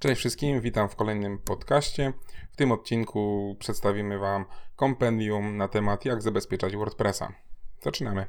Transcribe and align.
Cześć 0.00 0.18
wszystkim, 0.18 0.60
witam 0.60 0.88
w 0.88 0.96
kolejnym 0.96 1.38
podcaście. 1.38 2.12
W 2.52 2.56
tym 2.56 2.72
odcinku 2.72 3.56
przedstawimy 3.58 4.18
Wam 4.18 4.44
kompendium 4.76 5.56
na 5.56 5.68
temat 5.68 6.04
jak 6.04 6.22
zabezpieczać 6.22 6.76
WordPressa. 6.76 7.32
Zaczynamy. 7.82 8.26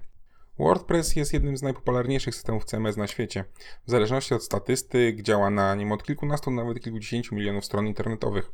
WordPress 0.60 1.15
jest 1.15 1.34
jednym 1.34 1.57
z 1.57 1.62
najpopularniejszych 1.62 2.36
systemów 2.36 2.65
CMS 2.65 2.97
na 2.97 3.07
świecie. 3.07 3.46
W 3.88 3.92
zależności 3.92 4.34
od 4.34 4.44
statystyk 4.44 5.21
działa 5.21 5.49
na 5.49 5.76
nim 5.76 5.92
od 5.92 6.04
kilkunastu, 6.04 6.52
nawet 6.52 6.79
kilkudziesięciu 6.79 7.35
milionów 7.35 7.65
stron 7.65 7.88
internetowych. 7.88 8.51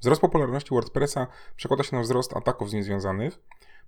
Wzrost 0.00 0.20
popularności 0.20 0.70
WordPressa 0.70 1.26
przekłada 1.56 1.84
się 1.84 1.96
na 1.96 2.02
wzrost 2.02 2.36
ataków 2.36 2.70
z 2.70 2.72
nim 2.72 2.82
związanych. 2.82 3.38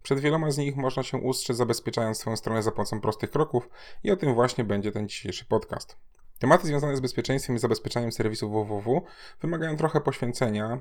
Przed 0.02 0.20
wieloma 0.20 0.50
z 0.50 0.58
nich 0.58 0.76
można 0.76 1.02
się 1.02 1.18
ustrzec 1.18 1.56
zabezpieczając 1.56 2.18
swoją 2.18 2.36
stronę 2.36 2.62
za 2.62 2.72
pomocą 2.72 3.00
prostych 3.00 3.30
kroków 3.30 3.68
i 4.04 4.10
o 4.10 4.16
tym 4.16 4.34
właśnie 4.34 4.64
będzie 4.64 4.92
ten 4.92 5.08
dzisiejszy 5.08 5.44
podcast. 5.44 5.96
Tematy 6.38 6.66
związane 6.66 6.96
z 6.96 7.00
bezpieczeństwem 7.00 7.56
i 7.56 7.58
zabezpieczaniem 7.58 8.12
serwisów 8.12 8.52
www 8.52 9.02
wymagają 9.40 9.76
trochę 9.76 10.00
poświęcenia, 10.00 10.78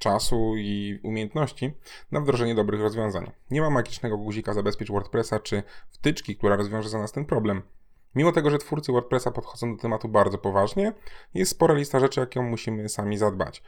czasu 0.00 0.56
i 0.56 1.00
umiejętności 1.02 1.72
na 2.12 2.20
wdrożenie 2.20 2.54
dobrych 2.54 2.80
rozwiązań. 2.80 3.30
Nie 3.50 3.60
ma 3.60 3.70
magicznego 3.70 4.18
guzika 4.18 4.54
zabezpiecz 4.54 4.90
WordPressa 4.90 5.40
czy 5.40 5.62
wtyczki, 5.90 6.36
która 6.36 6.56
rozwiąże 6.56 6.88
za 6.88 6.98
nas 6.98 7.12
ten 7.12 7.24
problem. 7.24 7.62
Mimo 8.14 8.32
tego, 8.32 8.50
że 8.50 8.58
twórcy 8.58 8.92
WordPressa 8.92 9.30
podchodzą 9.30 9.76
do 9.76 9.82
tematu 9.82 10.08
bardzo 10.08 10.38
poważnie, 10.38 10.92
jest 11.34 11.50
spora 11.50 11.74
lista 11.74 12.00
rzeczy, 12.00 12.20
jaką 12.20 12.42
musimy 12.42 12.88
sami 12.88 13.18
zadbać. 13.18 13.62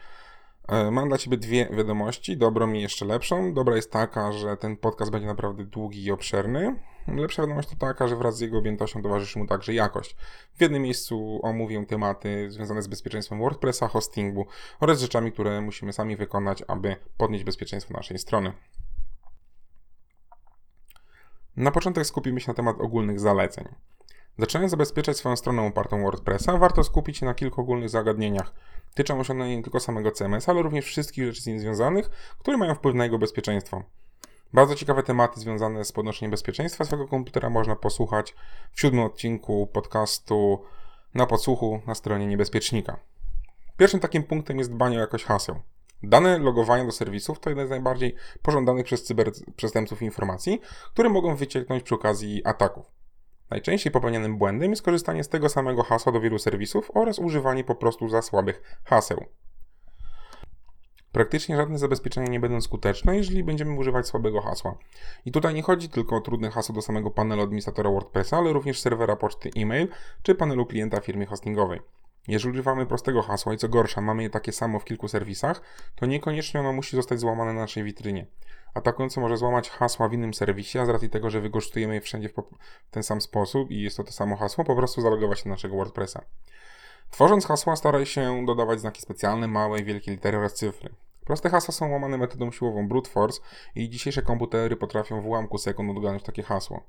E, 0.69 0.91
mam 0.91 1.09
dla 1.09 1.19
Ciebie 1.19 1.37
dwie 1.37 1.69
wiadomości, 1.73 2.37
dobrą 2.37 2.73
i 2.73 2.81
jeszcze 2.81 3.05
lepszą. 3.05 3.55
Dobra 3.55 3.77
jest 3.77 3.91
taka, 3.91 4.33
że 4.33 4.57
ten 4.57 4.77
podcast 4.77 5.11
będzie 5.11 5.27
naprawdę 5.27 5.65
długi 5.65 6.05
i 6.05 6.11
obszerny. 6.11 6.77
Lepsza 7.09 7.43
wiadomość 7.43 7.69
to 7.69 7.77
taka, 7.77 8.09
że 8.09 8.17
wraz 8.17 8.37
z 8.37 8.41
jego 8.41 8.59
objętością 8.59 9.03
towarzyszy 9.03 9.39
mu 9.39 9.47
także 9.47 9.75
jakość. 9.75 10.17
W 10.55 10.61
jednym 10.61 10.83
miejscu 10.83 11.41
omówię 11.43 11.87
tematy 11.87 12.51
związane 12.51 12.83
z 12.83 12.87
bezpieczeństwem 12.87 13.39
WordPressa, 13.39 13.89
hostingu 13.89 14.47
oraz 14.81 15.01
rzeczami, 15.01 15.33
które 15.33 15.61
musimy 15.61 15.93
sami 15.93 16.17
wykonać, 16.17 16.63
aby 16.69 16.97
podnieść 17.17 17.45
bezpieczeństwo 17.45 17.95
naszej 17.95 18.19
strony. 18.19 18.53
Na 21.57 21.71
początek 21.71 22.07
skupimy 22.07 22.41
się 22.41 22.51
na 22.51 22.55
temat 22.55 22.81
ogólnych 22.81 23.21
zaleceń. 23.21 23.69
Zaczynając 24.39 24.71
zabezpieczać 24.71 25.17
swoją 25.17 25.37
stronę 25.37 25.63
opartą 25.63 26.03
WordPressa, 26.03 26.59
warto 26.59 26.85
skupić 26.85 27.19
się 27.19 27.27
na 27.27 27.35
kilku 27.35 27.61
ogólnych 27.61 27.89
zagadnieniach. 27.89 28.53
Tyczą 28.95 29.21
osiągnąć 29.21 29.57
nie 29.57 29.63
tylko 29.63 29.81
samego 29.81 30.13
CMS, 30.13 30.49
ale 30.49 30.63
również 30.63 30.85
wszystkich 30.85 31.25
rzeczy 31.25 31.43
z 31.43 31.47
nim 31.47 31.61
związanych, 31.61 32.11
które 32.39 32.57
mają 32.57 32.75
wpływ 32.75 32.95
na 32.95 33.05
jego 33.05 33.19
bezpieczeństwo. 33.19 33.83
Bardzo 34.53 34.75
ciekawe 34.75 35.03
tematy 35.03 35.41
związane 35.41 35.85
z 35.85 35.93
podnoszeniem 35.93 36.31
bezpieczeństwa 36.31 36.85
swojego 36.85 37.09
komputera 37.09 37.51
można 37.51 37.77
posłuchać 37.77 38.35
w 38.73 38.81
siódmym 38.81 39.05
odcinku 39.05 39.67
podcastu 39.67 40.63
na 41.15 41.27
podsłuchu 41.27 41.81
na 41.87 41.95
stronie 41.95 42.27
niebezpiecznika. 42.27 42.97
Pierwszym 43.77 44.01
takim 44.01 44.23
punktem 44.23 44.59
jest 44.59 44.73
dbanie 44.73 44.97
o 44.97 45.01
jakość 45.01 45.25
haseł. 45.25 45.61
Dane 46.03 46.39
logowania 46.39 46.85
do 46.85 46.93
serwisów 46.93 47.41
to 47.41 47.51
jeden 47.51 47.67
z 47.67 47.71
najbardziej 47.71 48.15
pożądanych 48.43 48.85
przez 48.85 49.05
cyberprzestępców 49.05 50.03
informacji, 50.03 50.61
które 50.93 51.09
mogą 51.09 51.37
wycieknąć 51.37 51.83
przy 51.83 51.95
okazji 51.95 52.43
ataków. 52.45 52.87
Najczęściej 53.51 53.93
popełnianym 53.93 54.39
błędem 54.39 54.71
jest 54.71 54.83
korzystanie 54.83 55.25
z 55.25 55.29
tego 55.29 55.49
samego 55.49 55.83
hasła 55.83 56.13
do 56.13 56.21
wielu 56.21 56.39
serwisów 56.39 56.91
oraz 56.95 57.19
używanie 57.19 57.65
po 57.65 57.75
prostu 57.75 58.09
za 58.09 58.23
słabych 58.23 58.81
haseł. 58.85 59.25
Praktycznie 61.17 61.57
żadne 61.57 61.79
zabezpieczenia 61.79 62.29
nie 62.29 62.41
będą 62.41 62.61
skuteczne, 62.61 63.17
jeżeli 63.17 63.45
będziemy 63.45 63.79
używać 63.79 64.07
słabego 64.07 64.41
hasła. 64.41 64.79
I 65.25 65.33
tutaj 65.33 65.55
nie 65.55 65.63
chodzi 65.63 65.89
tylko 65.89 66.17
o 66.17 66.21
trudne 66.21 66.51
hasło 66.51 66.75
do 66.75 66.83
samego 66.83 67.11
panelu 67.11 67.43
administratora 67.43 67.91
WordPressa, 67.91 68.37
ale 68.37 68.53
również 68.53 68.81
serwera 68.81 69.17
poczty 69.17 69.51
e-mail 69.57 69.89
czy 70.23 70.35
panelu 70.35 70.67
klienta 70.67 71.01
firmy 71.01 71.27
hostingowej. 71.27 71.81
Jeżeli 72.29 72.53
używamy 72.53 72.87
prostego 72.87 73.23
hasła 73.23 73.55
i 73.55 73.57
co 73.57 73.69
gorsza, 73.69 74.01
mamy 74.01 74.23
je 74.23 74.31
takie 74.31 74.53
samo 74.53 74.79
w 74.79 74.85
kilku 74.85 75.09
serwisach, 75.09 75.63
to 75.95 76.07
niekoniecznie 76.07 76.61
ono 76.61 76.73
musi 76.73 76.97
zostać 76.97 77.21
złamane 77.21 77.53
na 77.53 77.61
naszej 77.61 77.85
witrynie. 77.85 78.27
Atakujący 78.75 79.21
może 79.21 79.37
złamać 79.37 79.71
hasła 79.71 80.09
w 80.09 80.13
innym 80.13 80.35
serwisie, 80.35 80.79
a 80.79 80.87
z 80.87 80.89
racji 80.89 81.11
tego, 81.11 81.31
że 81.31 81.41
wykorzystujemy 81.41 81.95
je 81.95 82.01
wszędzie 82.01 82.29
w 82.29 82.35
ten 82.91 83.03
sam 83.03 83.21
sposób 83.21 83.71
i 83.71 83.81
jest 83.81 83.97
to 83.97 84.05
to 84.05 84.13
samo 84.13 84.37
hasło, 84.37 84.65
po 84.65 84.77
prostu 84.77 85.01
zalogować 85.01 85.39
się 85.39 85.45
do 85.45 85.51
naszego 85.51 85.77
WordPressa. 85.77 86.23
Tworząc 87.11 87.47
hasła 87.47 87.77
staraj 87.77 88.07
się 88.07 88.47
dodawać 88.47 88.81
znaki 88.81 89.03
specjalne, 89.03 89.49
małe 89.49 89.81
i 89.81 89.85
wielkie 89.85 90.11
litery 90.11 90.39
oraz 90.39 90.55
cyfry. 90.55 90.91
Proste 91.27 91.51
hasła 91.51 91.75
są 91.75 91.91
łamane 91.91 92.19
metodą 92.19 92.51
siłową 92.51 92.89
brute 92.89 93.11
force 93.11 93.41
i 93.75 93.89
dzisiejsze 93.89 94.23
komputery 94.23 94.77
potrafią 94.77 95.21
w 95.21 95.27
ułamku 95.27 95.59
sekund 95.59 95.91
odgadnąć 95.91 96.23
takie 96.23 96.43
hasło. 96.43 96.85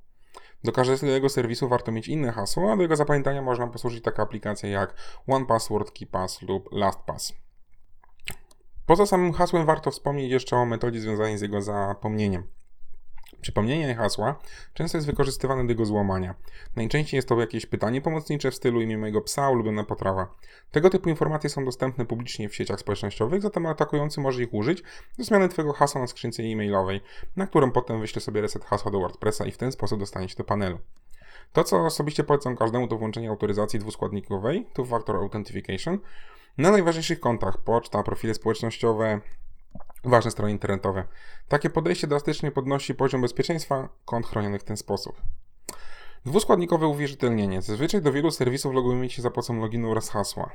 Do 0.64 0.72
każdego 0.72 1.30
serwisu 1.30 1.70
warto 1.70 1.92
mieć 1.92 2.08
inne 2.08 2.32
hasło, 2.32 2.72
a 2.72 2.76
do 2.76 2.82
jego 2.82 2.96
zapamiętania 2.96 3.42
można 3.42 3.68
posłużyć 3.68 4.04
taka 4.04 4.24
aplikacja 4.24 4.70
jak 4.70 4.94
OnePassword, 5.28 5.92
KeyPass 5.92 6.42
lub 6.42 6.70
LastPass. 6.72 7.34
Poza 8.86 9.06
samym 9.06 9.34
hasłem 9.34 9.66
warto 9.66 9.92
wspomnieć 9.92 10.32
jeszcze 10.32 10.56
o 10.56 10.66
metodzie 10.66 11.00
związanej 11.00 11.38
z 11.38 11.42
jego 11.42 11.62
zapomnieniem. 11.62 12.57
Przypomnienie 13.48 13.96
hasła 13.96 14.36
często 14.74 14.98
jest 14.98 15.08
wykorzystywane 15.08 15.64
do 15.64 15.72
jego 15.72 15.86
złamania. 15.86 16.36
Najczęściej 16.76 17.18
jest 17.18 17.28
to 17.28 17.40
jakieś 17.40 17.66
pytanie 17.66 18.02
pomocnicze 18.02 18.52
w 18.52 18.56
stylu 18.56 18.82
imię 18.82 18.98
mojego 18.98 19.22
psa, 19.22 19.50
ulubiona 19.50 19.84
potrawa. 19.84 20.36
Tego 20.72 20.90
typu 20.90 21.10
informacje 21.10 21.50
są 21.50 21.66
dostępne 21.66 22.06
publicznie 22.06 22.50
w 22.50 22.56
sieciach 22.56 22.80
społecznościowych, 22.80 23.42
zatem 23.42 23.66
atakujący 23.66 24.22
może 24.22 24.44
ich 24.44 24.54
użyć 24.54 24.84
do 25.18 25.24
zmiany 25.24 25.50
Twojego 25.50 25.74
hasła 25.74 26.02
na 26.02 26.08
skrzynce 26.08 26.44
e-mailowej, 26.44 27.02
na 27.36 27.48
którą 27.48 27.72
potem 27.72 28.00
wyśle 28.00 28.22
sobie 28.22 28.42
reset 28.42 28.66
hasła 28.66 28.92
do 28.92 29.00
WordPressa 29.00 29.46
i 29.46 29.52
w 29.52 29.58
ten 29.58 29.72
sposób 29.72 30.00
dostanie 30.00 30.30
się 30.30 30.36
do 30.36 30.44
panelu. 30.44 30.80
To, 31.54 31.64
co 31.64 31.86
osobiście 31.86 32.24
polecam 32.24 32.56
każdemu, 32.58 32.88
to 32.88 32.98
włączenie 32.98 33.30
autoryzacji 33.30 33.80
dwuskładnikowej, 33.80 34.68
two-factor 34.74 35.16
authentication, 35.16 36.00
na 36.58 36.72
najważniejszych 36.72 37.20
kontach, 37.20 37.58
poczta, 37.58 38.04
profile 38.04 38.34
społecznościowe, 38.34 39.22
ważne 40.04 40.32
strony 40.32 40.52
internetowe. 40.52 41.04
Takie 41.48 41.70
podejście 41.70 42.08
drastycznie 42.08 42.52
podnosi 42.52 42.96
poziom 42.96 43.22
bezpieczeństwa 43.22 43.90
kont 44.06 44.28
chronionych 44.28 44.62
w 44.62 44.64
ten 44.64 44.78
sposób. 44.78 45.22
Dwuskładnikowe 46.26 46.88
uwierzytelnienie. 46.88 47.62
Zazwyczaj 47.62 48.02
do 48.02 48.12
wielu 48.12 48.32
serwisów 48.32 48.74
logujemy 48.74 49.10
się 49.10 49.22
za 49.22 49.32
pomocą 49.32 49.60
loginu 49.60 49.92
oraz 49.92 50.10
hasła. 50.10 50.52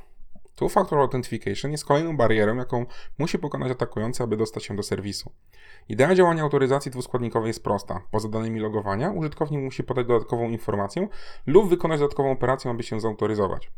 Two-Factor 0.57 0.99
Authentication 0.99 1.73
jest 1.73 1.85
kolejną 1.85 2.17
barierą, 2.17 2.57
jaką 2.57 2.87
musi 3.19 3.39
pokonać 3.39 3.73
atakujący, 3.73 4.23
aby 4.23 4.37
dostać 4.37 4.65
się 4.65 4.77
do 4.77 4.83
serwisu. 4.83 5.33
Idea 5.89 6.15
działania 6.15 6.43
autoryzacji 6.43 6.91
dwuskładnikowej 6.91 7.49
jest 7.49 7.65
prosta. 7.65 8.03
Poza 8.11 8.29
danymi 8.29 8.61
logowania, 8.61 9.11
użytkownik 9.11 9.61
musi 9.61 9.85
podać 9.85 10.07
dodatkową 10.07 10.51
informację 10.51 11.09
lub 11.47 11.69
wykonać 11.69 12.01
dodatkową 12.01 12.31
operację, 12.31 12.71
aby 12.71 12.83
się 12.83 13.01
zautoryzować. 13.01 13.71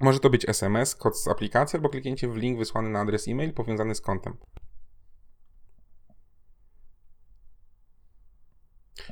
Może 0.00 0.20
to 0.20 0.30
być 0.30 0.48
SMS, 0.48 0.96
kod 0.96 1.18
z 1.18 1.28
aplikacji 1.28 1.76
albo 1.76 1.88
kliknięcie 1.88 2.28
w 2.28 2.36
link 2.36 2.58
wysłany 2.58 2.88
na 2.88 3.00
adres 3.00 3.28
e-mail 3.28 3.52
powiązany 3.52 3.94
z 3.94 4.00
kontem. 4.00 4.36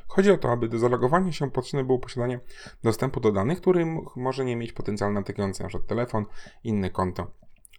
Chodzi 0.06 0.30
o 0.30 0.38
to, 0.38 0.52
aby 0.52 0.68
do 0.68 0.78
zalogowania 0.78 1.32
się 1.32 1.50
potrzebne 1.50 1.84
było 1.84 1.98
posiadanie 1.98 2.40
dostępu 2.82 3.20
do 3.20 3.32
danych, 3.32 3.60
który 3.60 3.86
może 4.16 4.44
nie 4.44 4.56
mieć 4.56 4.72
potencjalny 4.72 5.20
atakujący, 5.20 5.62
np. 5.62 5.78
telefon, 5.86 6.24
inne 6.64 6.90
konto. 6.90 7.26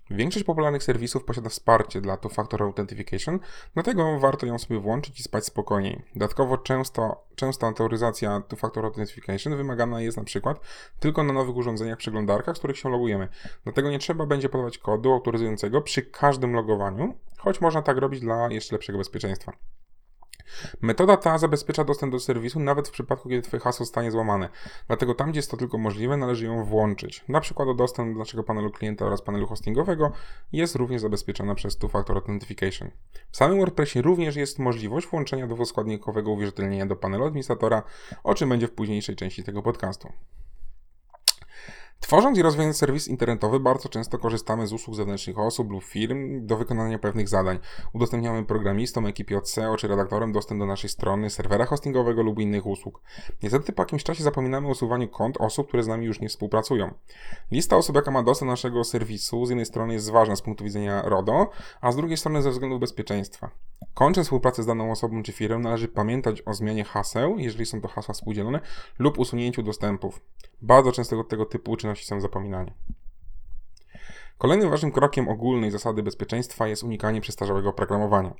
Większość 0.09 0.45
popularnych 0.45 0.83
serwisów 0.83 1.23
posiada 1.23 1.49
wsparcie 1.49 2.01
dla 2.01 2.17
two-factor 2.17 2.63
authentication, 2.63 3.39
dlatego 3.73 4.19
warto 4.19 4.45
ją 4.45 4.59
sobie 4.59 4.79
włączyć 4.79 5.19
i 5.19 5.23
spać 5.23 5.45
spokojniej. 5.45 6.01
Dodatkowo 6.13 6.57
często, 6.57 7.23
często 7.35 7.67
autoryzacja 7.67 8.41
two-factor 8.47 8.85
authentication 8.85 9.57
wymagana 9.57 10.01
jest 10.01 10.17
na 10.17 10.23
przykład 10.23 10.59
tylko 10.99 11.23
na 11.23 11.33
nowych 11.33 11.55
urządzeniach 11.55 11.97
przeglądarkach, 11.97 12.55
z 12.55 12.59
których 12.59 12.77
się 12.77 12.89
logujemy. 12.89 13.27
Dlatego 13.63 13.89
nie 13.89 13.99
trzeba 13.99 14.25
będzie 14.25 14.49
podawać 14.49 14.77
kodu 14.77 15.11
autoryzującego 15.13 15.81
przy 15.81 16.01
każdym 16.01 16.53
logowaniu, 16.53 17.13
choć 17.37 17.61
można 17.61 17.81
tak 17.81 17.97
robić 17.97 18.19
dla 18.21 18.51
jeszcze 18.51 18.75
lepszego 18.75 18.97
bezpieczeństwa. 18.97 19.53
Metoda 20.81 21.17
ta 21.17 21.37
zabezpiecza 21.37 21.83
dostęp 21.83 22.11
do 22.11 22.19
serwisu 22.19 22.59
nawet 22.59 22.87
w 22.87 22.91
przypadku, 22.91 23.29
kiedy 23.29 23.41
Twoje 23.41 23.61
hasło 23.61 23.85
zostanie 23.85 24.11
złamane. 24.11 24.49
Dlatego 24.87 25.15
tam, 25.15 25.31
gdzie 25.31 25.37
jest 25.37 25.51
to 25.51 25.57
tylko 25.57 25.77
możliwe, 25.77 26.17
należy 26.17 26.45
ją 26.45 26.63
włączyć. 26.63 27.23
Na 27.27 27.41
przykład 27.41 27.77
dostęp 27.77 28.13
do 28.13 28.19
naszego 28.19 28.43
panelu 28.43 28.71
klienta 28.71 29.05
oraz 29.05 29.21
panelu 29.21 29.47
hostingowego 29.47 30.11
jest 30.51 30.75
również 30.75 31.01
zabezpieczona 31.01 31.55
przez 31.55 31.79
Two-Factor 31.79 32.15
Authentication. 32.15 32.91
W 33.31 33.37
samym 33.37 33.57
WordPressie 33.57 34.01
również 34.01 34.35
jest 34.35 34.59
możliwość 34.59 35.07
włączenia 35.07 35.47
dwuskładnikowego 35.47 36.31
uwierzytelnienia 36.31 36.85
do 36.85 36.95
panelu 36.95 37.25
administratora, 37.25 37.83
o 38.23 38.33
czym 38.33 38.49
będzie 38.49 38.67
w 38.67 38.71
późniejszej 38.71 39.15
części 39.15 39.43
tego 39.43 39.63
podcastu. 39.63 40.13
Tworząc 41.99 42.37
i 42.37 42.41
rozwijając 42.41 42.77
serwis 42.77 43.07
internetowy, 43.07 43.59
bardzo 43.59 43.89
często 43.89 44.17
korzystamy 44.17 44.67
z 44.67 44.73
usług 44.73 44.95
zewnętrznych 44.95 45.39
osób 45.39 45.71
lub 45.71 45.83
firm 45.83 46.45
do 46.45 46.57
wykonania 46.57 46.99
pewnych 46.99 47.29
zadań. 47.29 47.59
Udostępniamy 47.93 48.45
programistom, 48.45 49.05
ekipie 49.05 49.37
od 49.37 49.49
SEO 49.49 49.77
czy 49.77 49.87
redaktorem 49.87 50.31
dostęp 50.31 50.59
do 50.59 50.65
naszej 50.65 50.89
strony, 50.89 51.29
serwera 51.29 51.65
hostingowego 51.65 52.23
lub 52.23 52.39
innych 52.39 52.65
usług. 52.65 53.01
Niestety 53.43 53.73
po 53.73 53.81
jakimś 53.81 54.03
czasie 54.03 54.23
zapominamy 54.23 54.67
o 54.67 54.71
usuwaniu 54.71 55.07
kont 55.07 55.37
osób, 55.37 55.67
które 55.67 55.83
z 55.83 55.87
nami 55.87 56.05
już 56.05 56.21
nie 56.21 56.29
współpracują. 56.29 56.93
Lista 57.51 57.77
osób, 57.77 57.95
jaka 57.95 58.11
ma 58.11 58.23
dostęp 58.23 58.47
do 58.47 58.51
naszego 58.51 58.83
serwisu, 58.83 59.45
z 59.45 59.49
jednej 59.49 59.65
strony 59.65 59.93
jest 59.93 60.11
ważna 60.11 60.35
z 60.35 60.41
punktu 60.41 60.63
widzenia 60.63 61.01
RODO, 61.01 61.49
a 61.81 61.91
z 61.91 61.95
drugiej 61.95 62.17
strony 62.17 62.41
ze 62.41 62.51
względu 62.51 62.79
bezpieczeństwa. 62.79 63.49
Kończąc 63.93 64.27
współpracę 64.27 64.63
z 64.63 64.65
daną 64.65 64.91
osobą 64.91 65.23
czy 65.23 65.31
firmą, 65.31 65.59
należy 65.59 65.87
pamiętać 65.87 66.41
o 66.41 66.53
zmianie 66.53 66.83
haseł, 66.83 67.39
jeżeli 67.39 67.65
są 67.65 67.81
to 67.81 67.87
hasła 67.87 68.13
współdzielone, 68.13 68.59
lub 68.99 69.19
usunięciu 69.19 69.63
dostępów. 69.63 70.21
Bardzo 70.61 70.91
często 70.91 71.23
tego 71.23 71.45
typu 71.45 71.71
czynności 71.87 72.05
są 72.05 72.21
zapominane. 72.21 72.71
Kolejnym 74.37 74.69
ważnym 74.69 74.91
krokiem 74.91 75.29
ogólnej 75.29 75.71
zasady 75.71 76.03
bezpieczeństwa 76.03 76.67
jest 76.67 76.83
unikanie 76.83 77.21
przestarzałego 77.21 77.69
oprogramowania. 77.69 78.33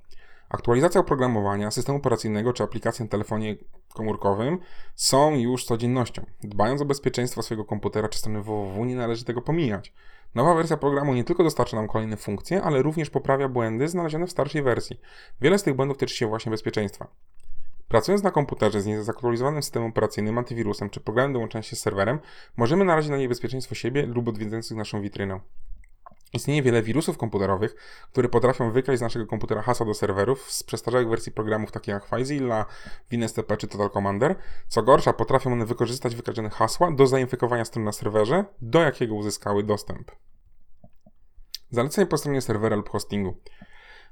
Aktualizacja 0.50 1.02
oprogramowania 1.02 1.72
systemu 1.72 1.98
operacyjnego 1.98 2.54
czy 2.54 2.64
aplikacji 2.64 3.04
na 3.04 3.10
telefonie 3.10 3.56
komórkowym 3.94 4.60
są 4.96 5.36
już 5.36 5.66
codziennością. 5.66 6.26
Dbając 6.44 6.82
o 6.82 6.86
bezpieczeństwo 6.86 7.42
swojego 7.42 7.66
komputera 7.66 8.10
czy 8.10 8.20
strony 8.20 8.42
www 8.42 8.86
nie 8.86 8.96
należy 8.96 9.26
tego 9.26 9.42
pomijać. 9.42 9.94
Nowa 10.36 10.54
wersja 10.54 10.78
programu 10.78 11.14
nie 11.14 11.24
tylko 11.24 11.44
dostarcza 11.44 11.78
nam 11.78 11.88
kolejne 11.88 12.18
funkcje, 12.18 12.62
ale 12.62 12.82
również 12.82 13.10
poprawia 13.10 13.50
błędy 13.50 13.88
znalezione 13.88 14.28
w 14.28 14.32
starszej 14.32 14.62
wersji. 14.62 15.00
Wiele 15.42 15.60
z 15.60 15.64
tych 15.64 15.76
błędów 15.76 15.98
tyczy 15.98 16.16
się 16.16 16.28
właśnie 16.28 16.50
bezpieczeństwa. 16.50 17.08
Pracując 17.88 18.24
na 18.24 18.32
komputerze 18.32 18.82
z 18.82 18.86
niezaktualizowanym 18.86 19.64
systemem 19.64 19.90
operacyjnym, 19.90 20.38
antywirusem 20.38 20.90
czy 20.90 21.00
programem 21.00 21.34
do 21.34 21.40
łączenia 21.40 21.64
się 21.64 21.76
z 21.76 21.80
serwerem, 21.80 22.20
możemy 22.58 22.86
narazić 22.86 23.12
na 23.12 23.18
niebezpieczeństwo 23.18 23.76
siebie 23.76 24.06
lub 24.06 24.28
odwiedzających 24.28 24.78
naszą 24.78 25.02
witrynę. 25.02 25.40
Istnieje 26.34 26.62
wiele 26.62 26.82
wirusów 26.82 27.18
komputerowych, 27.18 27.76
które 28.12 28.30
potrafią 28.30 28.72
wykraść 28.72 29.00
z 29.00 29.02
naszego 29.02 29.28
komputera 29.28 29.62
hasła 29.62 29.86
do 29.86 29.94
serwerów 29.94 30.52
z 30.52 30.64
przestarzałych 30.64 31.10
wersji 31.10 31.32
programów 31.32 31.72
takich 31.72 31.88
jak 31.88 32.06
FileZilla, 32.06 32.66
WinSTP 33.12 33.58
czy 33.58 33.68
Total 33.68 33.90
Commander. 33.90 34.36
Co 34.68 34.84
gorsza, 34.84 35.14
potrafią 35.14 35.54
one 35.54 35.66
wykorzystać 35.66 36.16
wykradzione 36.16 36.50
hasła 36.50 36.92
do 36.92 37.08
zainfekowania 37.08 37.66
stron 37.66 37.84
na 37.84 37.92
serwerze, 37.92 38.46
do 38.62 38.82
jakiego 38.82 39.16
uzyskały 39.16 39.64
dostęp. 39.64 40.12
Zalecenie 41.70 42.08
po 42.08 42.18
stronie 42.18 42.42
serwera 42.42 42.76
lub 42.76 42.90
hostingu. 42.90 43.38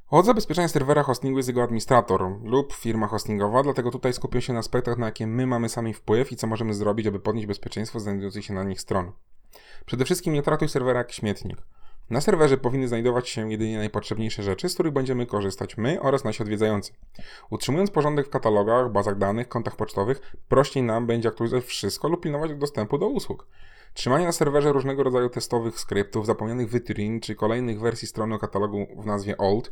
Od 0.09 0.25
zabezpieczenia 0.25 0.67
serwera 0.67 1.03
hostingu 1.03 1.37
jest 1.39 1.49
jego 1.49 1.63
administrator 1.63 2.21
lub 2.43 2.73
firma 2.73 3.07
hostingowa, 3.07 3.63
dlatego 3.63 3.91
tutaj 3.91 4.13
skupię 4.13 4.41
się 4.41 4.53
na 4.53 4.59
aspektach, 4.59 4.97
na 4.97 5.05
jakie 5.05 5.27
my 5.27 5.47
mamy 5.47 5.69
sami 5.69 5.93
wpływ 5.93 6.31
i 6.31 6.35
co 6.35 6.47
możemy 6.47 6.73
zrobić, 6.73 7.07
aby 7.07 7.19
podnieść 7.19 7.47
bezpieczeństwo 7.47 7.99
znajdujących 7.99 8.45
się 8.45 8.53
na 8.53 8.63
nich 8.63 8.81
stron. 8.81 9.11
Przede 9.85 10.05
wszystkim 10.05 10.33
nie 10.33 10.43
traktuj 10.43 10.69
serwera 10.69 10.97
jak 10.97 11.11
śmietnik. 11.11 11.57
Na 12.09 12.21
serwerze 12.21 12.57
powinny 12.57 12.87
znajdować 12.87 13.29
się 13.29 13.51
jedynie 13.51 13.77
najpotrzebniejsze 13.77 14.43
rzeczy, 14.43 14.69
z 14.69 14.73
których 14.73 14.93
będziemy 14.93 15.25
korzystać 15.25 15.77
my 15.77 16.01
oraz 16.01 16.23
nasi 16.23 16.43
odwiedzający. 16.43 16.93
Utrzymując 17.49 17.91
porządek 17.91 18.27
w 18.27 18.29
katalogach, 18.29 18.91
bazach 18.91 19.17
danych, 19.17 19.47
kontach 19.47 19.75
pocztowych, 19.75 20.35
prościej 20.49 20.83
nam 20.83 21.07
będzie 21.07 21.29
aktualizować 21.29 21.65
wszystko 21.65 22.07
lub 22.07 22.21
pilnować 22.21 22.55
dostępu 22.55 22.97
do 22.97 23.07
usług. 23.07 23.47
Trzymanie 23.95 24.25
na 24.25 24.31
serwerze 24.31 24.71
różnego 24.71 25.03
rodzaju 25.03 25.29
testowych 25.29 25.79
skryptów, 25.79 26.25
zapomnianych 26.25 26.69
wytrin 26.69 27.19
czy 27.19 27.35
kolejnych 27.35 27.79
wersji 27.79 28.07
strony 28.07 28.35
o 28.35 28.39
katalogu 28.39 28.87
w 28.97 29.05
nazwie 29.05 29.37
old 29.37 29.71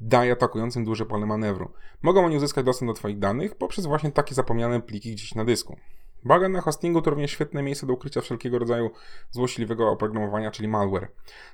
daje 0.00 0.32
atakującym 0.32 0.84
duże 0.84 1.06
pole 1.06 1.26
manewru. 1.26 1.72
Mogą 2.02 2.24
oni 2.24 2.36
uzyskać 2.36 2.64
dostęp 2.64 2.90
do 2.90 2.94
Twoich 2.94 3.18
danych 3.18 3.54
poprzez 3.54 3.86
właśnie 3.86 4.12
takie 4.12 4.34
zapomniane 4.34 4.80
pliki 4.80 5.12
gdzieś 5.12 5.34
na 5.34 5.44
dysku. 5.44 5.76
Bagan 6.24 6.52
na 6.52 6.60
hostingu 6.60 7.02
to 7.02 7.10
również 7.10 7.30
świetne 7.30 7.62
miejsce 7.62 7.86
do 7.86 7.92
ukrycia 7.92 8.20
wszelkiego 8.20 8.58
rodzaju 8.58 8.90
złośliwego 9.30 9.90
oprogramowania, 9.90 10.50
czyli 10.50 10.68
malware. 10.68 11.08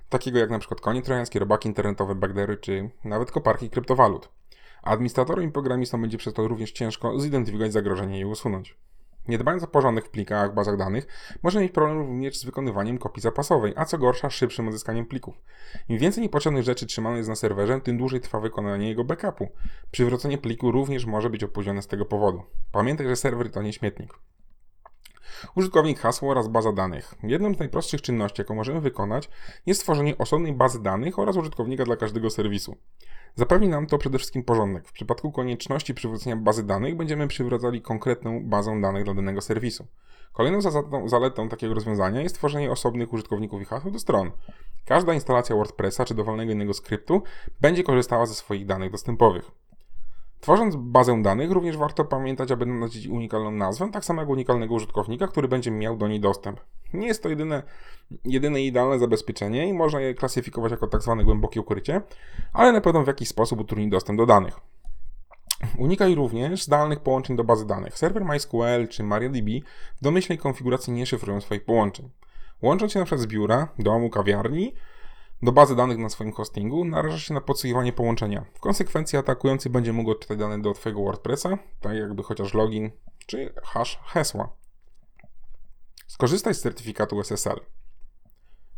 Takiego 0.09 0.39
jak 0.39 0.51
np. 0.51 0.77
konie 0.81 1.03
trojańskie, 1.03 1.39
robaki 1.39 1.69
internetowe, 1.69 2.15
bagdery 2.15 2.57
czy 2.57 2.91
nawet 3.05 3.31
koparki 3.31 3.71
kryptowalut. 3.71 4.29
Administratorom 4.83 5.45
i 5.45 5.53
programistom 5.53 6.01
będzie 6.01 6.19
przez 6.19 6.35
to 6.35 6.49
również 6.49 6.73
ciężko 6.73 7.21
zidentyfikować 7.21 7.73
zagrożenie 7.73 8.17
i 8.17 8.21
je 8.21 8.27
usunąć. 8.27 8.77
Nie 9.29 9.39
dbając 9.39 9.63
o 9.63 9.67
porządek 9.67 10.07
w 10.07 10.11
plikach, 10.11 10.55
bazach 10.55 10.77
danych, 10.77 11.07
może 11.43 11.61
mieć 11.61 11.73
problem 11.73 11.99
również 11.99 12.39
z 12.39 12.45
wykonywaniem 12.45 12.99
kopii 12.99 13.23
zapasowej, 13.23 13.73
a 13.77 13.85
co 13.85 13.99
gorsza, 13.99 14.31
szybszym 14.31 14.69
odyskaniem 14.69 15.07
plików. 15.07 15.35
Im 15.89 15.99
więcej 15.99 16.23
niepotrzebnych 16.23 16.65
rzeczy 16.65 16.87
trzymane 16.87 17.17
jest 17.17 17.29
na 17.29 17.37
serwerze, 17.37 17.81
tym 17.81 17.99
dłużej 17.99 18.21
trwa 18.21 18.41
wykonanie 18.41 18.89
jego 18.89 19.05
backupu. 19.05 19.49
Przywrócenie 19.91 20.39
pliku 20.39 20.73
również 20.73 21.07
może 21.07 21.31
być 21.31 21.45
opóźnione 21.45 21.83
z 21.83 21.87
tego 21.87 22.05
powodu. 22.05 22.43
Pamiętaj, 22.73 23.09
że 23.09 23.17
serwer 23.17 23.51
to 23.51 23.63
nie 23.63 23.73
śmietnik. 23.73 24.15
Użytkownik 25.55 26.01
hasło 26.01 26.31
oraz 26.31 26.49
baza 26.49 26.73
danych. 26.73 27.15
Jedną 27.23 27.55
z 27.55 27.59
najprostszych 27.59 28.03
czynności, 28.03 28.41
jaką 28.41 28.55
możemy 28.55 28.81
wykonać, 28.81 29.31
jest 29.67 29.81
stworzenie 29.81 30.19
osobnej 30.19 30.53
bazy 30.53 30.83
danych 30.83 31.19
oraz 31.19 31.37
użytkownika 31.37 31.85
dla 31.85 31.97
każdego 31.97 32.31
serwisu. 32.31 32.77
Zapewni 33.35 33.69
nam 33.69 33.87
to 33.87 33.99
przede 33.99 34.19
wszystkim 34.19 34.45
porządek. 34.45 34.89
W 34.89 34.93
przypadku 34.93 35.33
konieczności 35.33 35.95
przywrócenia 35.95 36.37
bazy 36.37 36.63
danych 36.63 36.97
będziemy 36.97 37.29
przywracali 37.29 37.83
konkretną 37.83 38.45
bazę 38.45 38.81
danych 38.81 39.05
dla 39.05 39.15
danego 39.15 39.41
serwisu. 39.41 39.87
Kolejną 40.33 40.61
zaletą, 40.61 41.09
zaletą 41.09 41.49
takiego 41.49 41.75
rozwiązania 41.75 42.21
jest 42.21 42.35
tworzenie 42.35 42.71
osobnych 42.71 43.13
użytkowników 43.13 43.63
i 43.63 43.65
haseł 43.65 43.91
do 43.91 43.99
stron. 43.99 44.31
Każda 44.85 45.15
instalacja 45.15 45.57
WordPressa 45.57 46.05
czy 46.05 46.15
dowolnego 46.15 46.53
innego 46.53 46.75
skryptu 46.75 47.23
będzie 47.61 47.83
korzystała 47.83 48.27
ze 48.27 48.35
swoich 48.35 48.67
danych 48.67 48.91
dostępowych. 48.93 49.51
Tworząc 50.41 50.77
bazę 50.77 51.23
danych, 51.23 51.51
również 51.51 51.77
warto 51.77 52.05
pamiętać, 52.05 52.51
aby 52.51 52.67
nadać 52.67 53.07
unikalną 53.07 53.51
nazwę, 53.51 53.89
tak 53.93 54.05
samo 54.05 54.21
jak 54.21 54.31
unikalnego 54.31 54.75
użytkownika, 54.75 55.27
który 55.27 55.49
będzie 55.49 55.71
miał 55.71 55.97
do 55.97 56.09
niej 56.09 56.21
dostęp. 56.21 56.61
Nie 56.93 57.07
jest 57.07 57.23
to 57.23 57.29
jedyne, 57.29 57.63
jedyne 58.25 58.63
idealne 58.63 58.99
zabezpieczenie 58.99 59.69
i 59.69 59.73
można 59.73 60.01
je 60.01 60.15
klasyfikować 60.15 60.71
jako 60.71 60.87
tak 60.87 61.03
zwane 61.03 61.25
głębokie 61.25 61.61
ukrycie, 61.61 62.03
ale 62.53 62.73
na 62.73 62.81
pewno 62.81 63.05
w 63.05 63.07
jakiś 63.07 63.29
sposób 63.29 63.61
utrudni 63.61 63.91
dostęp 63.91 64.19
do 64.19 64.27
danych. 64.27 64.61
Unikaj 65.79 66.15
również 66.15 66.65
zdalnych 66.65 67.01
połączeń 67.01 67.37
do 67.37 67.45
bazy 67.45 67.67
danych. 67.67 67.99
Serwer 67.99 68.25
MySQL 68.25 68.89
czy 68.89 69.03
MariaDB 69.03 69.49
w 69.97 70.03
domyślnej 70.03 70.39
konfiguracji 70.39 70.93
nie 70.93 71.07
szyfrują 71.07 71.41
swoich 71.41 71.65
połączeń. 71.65 72.11
Łącząc 72.63 72.93
się 72.93 73.01
np. 73.01 73.19
z 73.19 73.27
biura, 73.27 73.69
domu, 73.79 74.11
kawiarni, 74.11 74.75
do 75.43 75.53
bazy 75.53 75.77
danych 75.77 75.99
na 75.99 76.09
swoim 76.09 76.33
hostingu, 76.33 76.85
narażasz 76.85 77.25
się 77.25 77.35
na 77.35 77.41
podsłuchiwanie 77.41 77.93
połączenia. 77.93 78.45
W 78.55 78.61
konsekwencji 78.61 79.19
atakujący 79.19 79.71
będzie 79.71 79.93
mógł 79.93 80.11
odczytać 80.11 80.39
dane 80.39 80.63
do 80.63 80.75
Twojego 80.75 81.03
WordPressa, 81.03 81.59
tak 81.81 81.97
jakby 81.97 82.23
chociaż 82.23 82.55
login 82.55 82.91
czy 83.27 83.55
hash 83.63 83.99
hasła. 84.03 84.49
Skorzystaj 86.07 86.55
z 86.55 86.61
certyfikatu 86.61 87.21
SSL. 87.21 87.61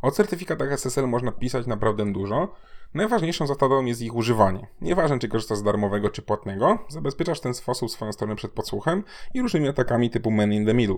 O 0.03 0.11
certyfikatach 0.11 0.73
SSL 0.73 1.09
można 1.09 1.33
pisać 1.33 1.67
naprawdę 1.67 2.13
dużo. 2.13 2.55
Najważniejszą 2.95 3.47
zasadą 3.47 3.85
jest 3.85 4.03
ich 4.03 4.15
używanie. 4.15 4.67
Nieważne, 4.81 5.19
czy 5.19 5.29
korzystasz 5.29 5.59
z 5.59 5.63
darmowego 5.63 6.11
czy 6.11 6.23
płatnego, 6.23 6.79
zabezpieczasz 6.89 7.39
w 7.39 7.43
ten 7.43 7.55
sposób 7.55 7.91
swoją 7.91 8.13
stronę 8.13 8.37
przed 8.37 8.53
podsłuchem 8.53 9.05
i 9.35 9.43
różnymi 9.43 9.69
atakami 9.69 10.11
typu 10.11 10.31
man 10.31 10.53
in 10.53 10.67
the 10.67 10.75
middle. 10.75 10.97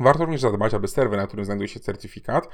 Warto 0.00 0.24
również 0.24 0.40
zadbać, 0.40 0.74
aby 0.74 0.88
serwer, 0.88 1.18
na 1.18 1.26
którym 1.26 1.44
znajduje 1.44 1.68
się 1.68 1.80
certyfikat, 1.80 2.48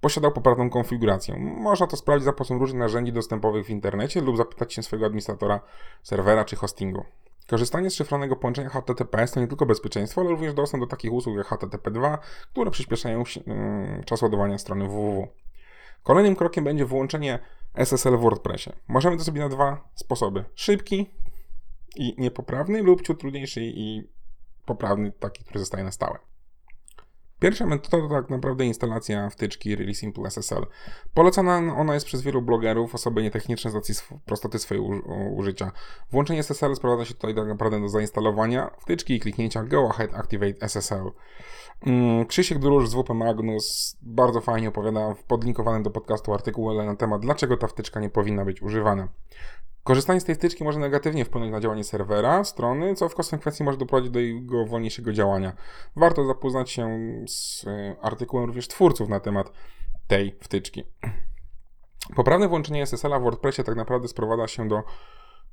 posiadał 0.00 0.32
poprawną 0.32 0.70
konfigurację. 0.70 1.36
Można 1.38 1.86
to 1.86 1.96
sprawdzić 1.96 2.24
za 2.24 2.32
pomocą 2.32 2.58
różnych 2.58 2.80
narzędzi 2.80 3.12
dostępowych 3.12 3.66
w 3.66 3.70
internecie 3.70 4.20
lub 4.20 4.36
zapytać 4.36 4.74
się 4.74 4.82
swojego 4.82 5.06
administratora 5.06 5.60
serwera 6.02 6.44
czy 6.44 6.56
hostingu. 6.56 7.04
Korzystanie 7.46 7.90
z 7.90 7.94
szyfrowanego 7.94 8.36
połączenia 8.36 8.68
HTTPS 8.68 9.32
to 9.32 9.40
nie 9.40 9.46
tylko 9.46 9.66
bezpieczeństwo, 9.66 10.20
ale 10.20 10.30
również 10.30 10.54
dostęp 10.54 10.84
do 10.84 10.86
takich 10.86 11.12
usług 11.12 11.36
jak 11.36 11.46
HTTP2, 11.46 12.18
które 12.52 12.70
przyspieszają 12.70 13.24
mm, 13.46 14.04
czas 14.04 14.22
ładowania 14.22 14.58
strony 14.58 14.84
www. 14.84 15.28
Kolejnym 16.02 16.36
krokiem 16.36 16.64
będzie 16.64 16.84
włączenie 16.84 17.38
SSL 17.74 18.16
w 18.16 18.20
WordPressie. 18.20 18.70
Możemy 18.88 19.16
to 19.16 19.22
zrobić 19.22 19.40
na 19.40 19.48
dwa 19.48 19.88
sposoby. 19.94 20.44
Szybki 20.54 21.10
i 21.96 22.14
niepoprawny 22.18 22.82
lub 22.82 23.02
ciut 23.02 23.20
trudniejszy 23.20 23.60
i 23.64 24.08
poprawny, 24.64 25.12
taki, 25.12 25.44
który 25.44 25.60
zostaje 25.60 25.84
na 25.84 25.92
stałe. 25.92 26.18
Pierwsza 27.40 27.66
metoda 27.66 28.08
to 28.08 28.14
tak 28.14 28.30
naprawdę 28.30 28.64
instalacja 28.64 29.30
wtyczki 29.30 29.76
Really 29.76 29.94
Simple 29.94 30.26
SSL. 30.26 30.66
Polecana 31.14 31.56
ona 31.76 31.94
jest 31.94 32.06
przez 32.06 32.22
wielu 32.22 32.42
blogerów, 32.42 32.94
osoby 32.94 33.22
nietechniczne 33.22 33.70
z 33.70 33.74
racji 33.74 33.94
prostoty 34.24 34.58
swojego 34.58 34.86
użycia. 35.30 35.72
Włączenie 36.10 36.40
SSL 36.40 36.76
sprowadza 36.76 37.04
się 37.04 37.14
tutaj 37.14 37.34
tak 37.34 37.48
naprawdę 37.48 37.80
do 37.80 37.88
zainstalowania 37.88 38.70
wtyczki 38.78 39.14
i 39.14 39.20
kliknięcia 39.20 39.64
Go 39.64 39.88
Ahead 39.90 40.14
Activate 40.14 40.60
SSL. 40.60 41.10
Mm, 41.86 42.26
Krzysiek 42.26 42.58
Druż 42.58 42.88
z 42.88 42.94
WP 42.94 43.14
Magnus 43.14 43.96
bardzo 44.02 44.40
fajnie 44.40 44.68
opowiada 44.68 45.14
w 45.14 45.24
podlinkowanym 45.24 45.82
do 45.82 45.90
podcastu 45.90 46.34
artykule 46.34 46.86
na 46.86 46.96
temat, 46.96 47.20
dlaczego 47.20 47.56
ta 47.56 47.66
wtyczka 47.66 48.00
nie 48.00 48.10
powinna 48.10 48.44
być 48.44 48.62
używana. 48.62 49.08
Korzystanie 49.86 50.20
z 50.20 50.24
tej 50.24 50.34
wtyczki 50.34 50.64
może 50.64 50.78
negatywnie 50.78 51.24
wpłynąć 51.24 51.52
na 51.52 51.60
działanie 51.60 51.84
serwera, 51.84 52.44
strony, 52.44 52.94
co 52.94 53.08
w 53.08 53.14
konsekwencji 53.14 53.64
może 53.64 53.78
doprowadzić 53.78 54.10
do 54.10 54.20
jego 54.20 54.66
wolniejszego 54.66 55.12
działania. 55.12 55.52
Warto 55.96 56.24
zapoznać 56.24 56.70
się 56.70 57.10
z 57.28 57.64
e, 57.66 57.96
artykułem 58.02 58.46
również 58.46 58.68
twórców 58.68 59.08
na 59.08 59.20
temat 59.20 59.52
tej 60.06 60.36
wtyczki. 60.40 60.84
Poprawne 62.16 62.48
włączenie 62.48 62.82
SSL-a 62.82 63.18
w 63.18 63.22
WordPressie 63.22 63.64
tak 63.64 63.76
naprawdę 63.76 64.08
sprowadza 64.08 64.48
się 64.48 64.68
do 64.68 64.82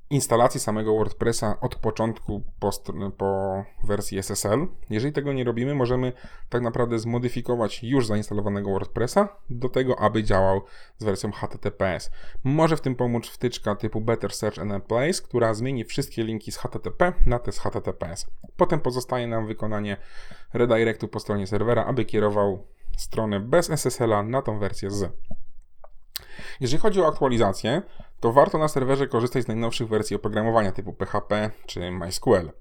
instalacji 0.09 0.59
samego 0.59 0.95
WordPressa 0.95 1.59
od 1.59 1.75
początku 1.75 2.43
po, 2.59 2.71
po, 3.17 3.63
wersji 3.83 4.17
SSL. 4.17 4.67
Jeżeli 4.89 5.13
tego 5.13 5.33
nie 5.33 5.43
robimy, 5.43 5.75
możemy 5.75 6.13
tak 6.49 6.61
naprawdę 6.61 6.99
zmodyfikować 6.99 7.83
już 7.83 8.07
zainstalowanego 8.07 8.71
WordPressa 8.71 9.29
do 9.49 9.69
tego, 9.69 9.99
aby 9.99 10.23
działał 10.23 10.61
z 10.97 11.03
wersją 11.03 11.31
HTTPS. 11.31 12.11
Może 12.43 12.77
w 12.77 12.81
tym 12.81 12.95
pomóc 12.95 13.27
wtyczka 13.27 13.75
typu 13.75 14.01
Better 14.01 14.33
Search 14.33 14.59
and 14.59 14.83
Place, 14.83 15.21
która 15.23 15.53
zmieni 15.53 15.85
wszystkie 15.85 16.23
linki 16.23 16.51
z 16.51 16.57
HTTP 16.57 17.13
na 17.25 17.39
te 17.39 17.51
z 17.51 17.59
HTTPS. 17.59 18.27
Potem 18.57 18.79
pozostaje 18.79 19.27
nam 19.27 19.47
wykonanie 19.47 19.97
redirectu 20.53 21.07
po 21.07 21.19
stronie 21.19 21.47
serwera, 21.47 21.85
aby 21.85 22.05
kierował 22.05 22.67
stronę 22.97 23.39
bez 23.39 23.69
SSL-a 23.69 24.23
na 24.23 24.41
tą 24.41 24.59
wersję 24.59 24.91
z. 24.91 25.11
Jeżeli 26.59 26.81
chodzi 26.81 27.01
o 27.01 27.07
aktualizację, 27.07 27.81
to 28.23 28.31
warto 28.31 28.57
na 28.57 28.67
serwerze 28.67 29.07
korzystać 29.07 29.43
z 29.43 29.47
najnowszych 29.47 29.87
wersji 29.87 30.15
oprogramowania 30.15 30.71
typu 30.71 30.93
PHP 30.93 31.51
czy 31.65 31.91
MySQL. 31.91 32.51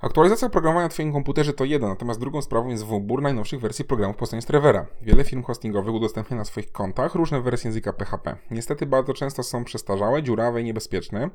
Aktualizacja 0.00 0.48
oprogramowania 0.48 0.84
na 0.84 0.88
Twoim 0.88 1.12
komputerze 1.12 1.52
to 1.52 1.64
jedna, 1.64 1.88
natomiast 1.88 2.20
drugą 2.20 2.42
sprawą 2.42 2.68
jest 2.68 2.86
wybór 2.86 3.22
najnowszych 3.22 3.60
wersji 3.60 3.84
programów 3.84 4.16
po 4.16 4.26
stronie 4.26 4.42
serwera. 4.42 4.86
Wiele 5.02 5.24
firm 5.24 5.42
hostingowych 5.42 5.94
udostępnia 5.94 6.36
na 6.36 6.44
swoich 6.44 6.72
kontach 6.72 7.14
różne 7.14 7.40
wersje 7.40 7.68
języka 7.68 7.92
PHP. 7.92 8.36
Niestety 8.50 8.86
bardzo 8.86 9.14
często 9.14 9.42
są 9.42 9.64
przestarzałe, 9.64 10.22
dziurawe 10.22 10.60
i 10.60 10.64
niebezpieczne 10.64 11.30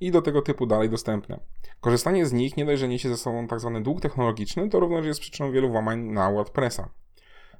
i 0.00 0.10
do 0.10 0.22
tego 0.22 0.42
typu 0.42 0.66
dalej 0.66 0.90
dostępne. 0.90 1.40
Korzystanie 1.80 2.26
z 2.26 2.32
nich 2.32 2.56
nie 2.56 2.64
dość, 2.64 2.80
że 2.80 2.88
niesie 2.88 3.08
ze 3.08 3.16
sobą 3.16 3.48
tzw. 3.48 3.70
Tak 3.74 3.82
dług 3.82 4.00
technologiczny, 4.00 4.68
to 4.68 4.80
również 4.80 5.06
jest 5.06 5.20
przyczyną 5.20 5.52
wielu 5.52 5.70
włamań 5.70 6.00
na 6.00 6.32
WordPressa. 6.32 6.88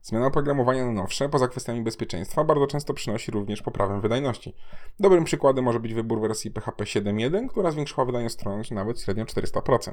Zmiana 0.02 0.26
oprogramowania 0.26 0.86
na 0.86 0.92
nowsze, 0.92 1.28
poza 1.28 1.48
kwestiami 1.48 1.82
bezpieczeństwa, 1.82 2.44
bardzo 2.44 2.66
często 2.66 2.94
przynosi 2.94 3.30
również 3.30 3.62
poprawę 3.62 4.00
wydajności. 4.00 4.54
Dobrym 5.00 5.24
przykładem 5.24 5.64
może 5.64 5.80
być 5.80 5.94
wybór 5.94 6.20
wersji 6.20 6.50
PHP 6.50 6.84
7.1, 6.84 7.48
która 7.48 7.70
zwiększyła 7.70 8.04
wydajność 8.04 8.34
strony 8.34 8.62
nawet 8.70 9.00
średnio 9.00 9.24
400%. 9.24 9.92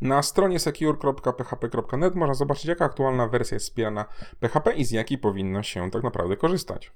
Na 0.00 0.22
stronie 0.22 0.58
secure.php.net 0.58 2.14
można 2.14 2.34
zobaczyć, 2.34 2.64
jaka 2.64 2.84
aktualna 2.84 3.28
wersja 3.28 3.54
jest 3.54 3.66
wspierana 3.66 4.04
PHP 4.40 4.72
i 4.72 4.84
z 4.84 4.90
jakiej 4.90 5.18
powinno 5.18 5.62
się 5.62 5.90
tak 5.90 6.02
naprawdę 6.02 6.36
korzystać. 6.36 6.92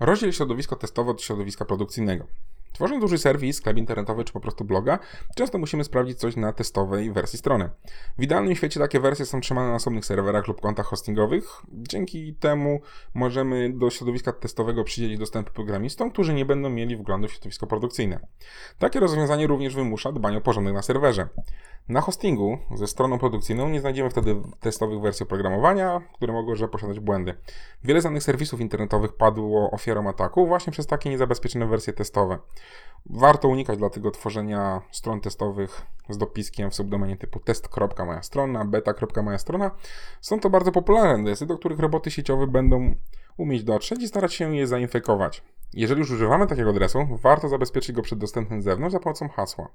Rozdziel 0.00 0.32
środowisko 0.32 0.76
testowe 0.76 1.10
od 1.10 1.22
środowiska 1.22 1.64
produkcyjnego. 1.64 2.26
Tworząc 2.72 3.00
duży 3.00 3.18
serwis, 3.18 3.56
sklep 3.56 3.76
internetowy 3.76 4.24
czy 4.24 4.32
po 4.32 4.40
prostu 4.40 4.64
bloga, 4.64 4.98
często 5.34 5.58
musimy 5.58 5.84
sprawdzić 5.84 6.18
coś 6.18 6.36
na 6.36 6.52
testowej 6.52 7.12
wersji 7.12 7.38
strony. 7.38 7.70
W 8.18 8.22
idealnym 8.22 8.54
świecie 8.54 8.80
takie 8.80 9.00
wersje 9.00 9.26
są 9.26 9.40
trzymane 9.40 9.68
na 9.68 9.74
osobnych 9.74 10.04
serwerach 10.04 10.48
lub 10.48 10.60
kontach 10.60 10.86
hostingowych. 10.86 11.62
Dzięki 11.72 12.34
temu 12.34 12.80
możemy 13.14 13.72
do 13.72 13.90
środowiska 13.90 14.32
testowego 14.32 14.84
przydzielić 14.84 15.18
dostęp 15.18 15.50
programistom, 15.50 16.10
którzy 16.10 16.34
nie 16.34 16.44
będą 16.44 16.70
mieli 16.70 16.96
wglądu 16.96 17.28
w 17.28 17.32
środowisko 17.32 17.66
produkcyjne. 17.66 18.20
Takie 18.78 19.00
rozwiązanie 19.00 19.46
również 19.46 19.74
wymusza 19.74 20.12
dbanie 20.12 20.38
o 20.38 20.40
porządek 20.40 20.74
na 20.74 20.82
serwerze. 20.82 21.28
Na 21.88 22.00
hostingu 22.00 22.58
ze 22.74 22.86
stroną 22.86 23.18
produkcyjną 23.18 23.68
nie 23.68 23.80
znajdziemy 23.80 24.10
wtedy 24.10 24.36
testowych 24.60 25.00
wersji 25.00 25.24
oprogramowania, 25.24 26.00
które 26.14 26.32
mogą 26.32 26.68
posiadać 26.68 27.00
błędy. 27.00 27.34
Wiele 27.84 28.00
znanych 28.00 28.22
serwisów 28.22 28.60
internetowych 28.60 29.12
padło 29.12 29.70
ofiarą 29.70 30.08
ataku 30.08 30.46
właśnie 30.46 30.72
przez 30.72 30.86
takie 30.86 31.10
niezabezpieczone 31.10 31.66
wersje 31.66 31.92
testowe. 31.92 32.38
Warto 33.06 33.48
unikać 33.48 33.78
dlatego 33.78 34.10
tworzenia 34.10 34.82
stron 34.90 35.20
testowych 35.20 35.82
z 36.08 36.18
dopiskiem 36.18 36.70
w 36.70 36.74
subdomenie 36.74 37.16
typu 37.16 37.40
test.moja 37.40 38.22
strona, 38.22 38.64
beta.moja 38.64 39.38
strona. 39.38 39.70
Są 40.20 40.40
to 40.40 40.50
bardzo 40.50 40.72
popularne 40.72 41.22
adresy, 41.22 41.46
do 41.46 41.58
których 41.58 41.78
roboty 41.78 42.10
sieciowe 42.10 42.46
będą 42.46 42.94
umieć 43.36 43.64
dotrzeć 43.64 44.02
i 44.02 44.08
starać 44.08 44.34
się 44.34 44.56
je 44.56 44.66
zainfekować. 44.66 45.42
Jeżeli 45.72 46.00
już 46.00 46.10
używamy 46.10 46.46
takiego 46.46 46.70
adresu, 46.70 47.06
warto 47.22 47.48
zabezpieczyć 47.48 47.96
go 47.96 48.02
przed 48.02 48.18
dostępem 48.18 48.62
z 48.62 48.64
zewnątrz 48.64 48.92
za 48.92 49.00
pomocą 49.00 49.28
hasła. 49.28 49.68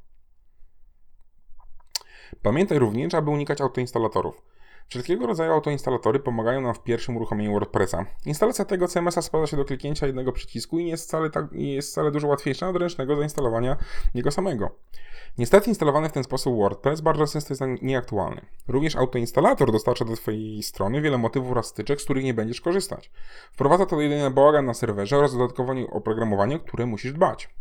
Pamiętaj 2.41 2.79
również, 2.79 3.13
aby 3.13 3.29
unikać 3.29 3.61
autoinstalatorów. 3.61 4.41
Wszelkiego 4.87 5.27
rodzaju 5.27 5.51
autoinstalatory 5.51 6.19
pomagają 6.19 6.61
nam 6.61 6.73
w 6.73 6.83
pierwszym 6.83 7.17
uruchomieniu 7.17 7.51
WordPressa. 7.51 8.05
Instalacja 8.25 8.65
tego 8.65 8.87
CMS-a 8.87 9.21
sprowadza 9.21 9.51
się 9.51 9.57
do 9.57 9.65
kliknięcia 9.65 10.05
jednego 10.05 10.31
przycisku 10.31 10.79
i 10.79 10.83
nie 10.83 10.91
jest 10.91 11.07
wcale, 11.07 11.29
tak, 11.29 11.45
jest 11.51 11.91
wcale 11.91 12.11
dużo 12.11 12.27
łatwiejsza 12.27 12.69
od 12.69 12.75
ręcznego 12.75 13.15
zainstalowania 13.15 13.77
jego 14.13 14.31
samego. 14.31 14.75
Niestety 15.37 15.69
instalowany 15.69 16.09
w 16.09 16.11
ten 16.11 16.23
sposób 16.23 16.55
WordPress 16.55 17.01
bardzo 17.01 17.27
często 17.27 17.53
jest 17.53 17.63
nieaktualny. 17.81 18.41
Również 18.67 18.95
autoinstalator 18.95 19.71
dostarcza 19.71 20.05
do 20.05 20.15
Twojej 20.15 20.63
strony 20.63 21.01
wiele 21.01 21.17
motywów 21.17 21.51
oraz 21.51 21.65
styczek, 21.65 22.01
z 22.01 22.03
których 22.03 22.23
nie 22.23 22.33
będziesz 22.33 22.61
korzystać. 22.61 23.11
Wprowadza 23.51 23.85
to 23.85 24.01
jedynie 24.01 24.29
bałagan 24.29 24.65
na 24.65 24.73
serwerze 24.73 25.17
oraz 25.17 25.37
dodatkowe 25.37 25.73
oprogramowanie, 25.91 26.59
które 26.59 26.85
musisz 26.85 27.13
dbać. 27.13 27.54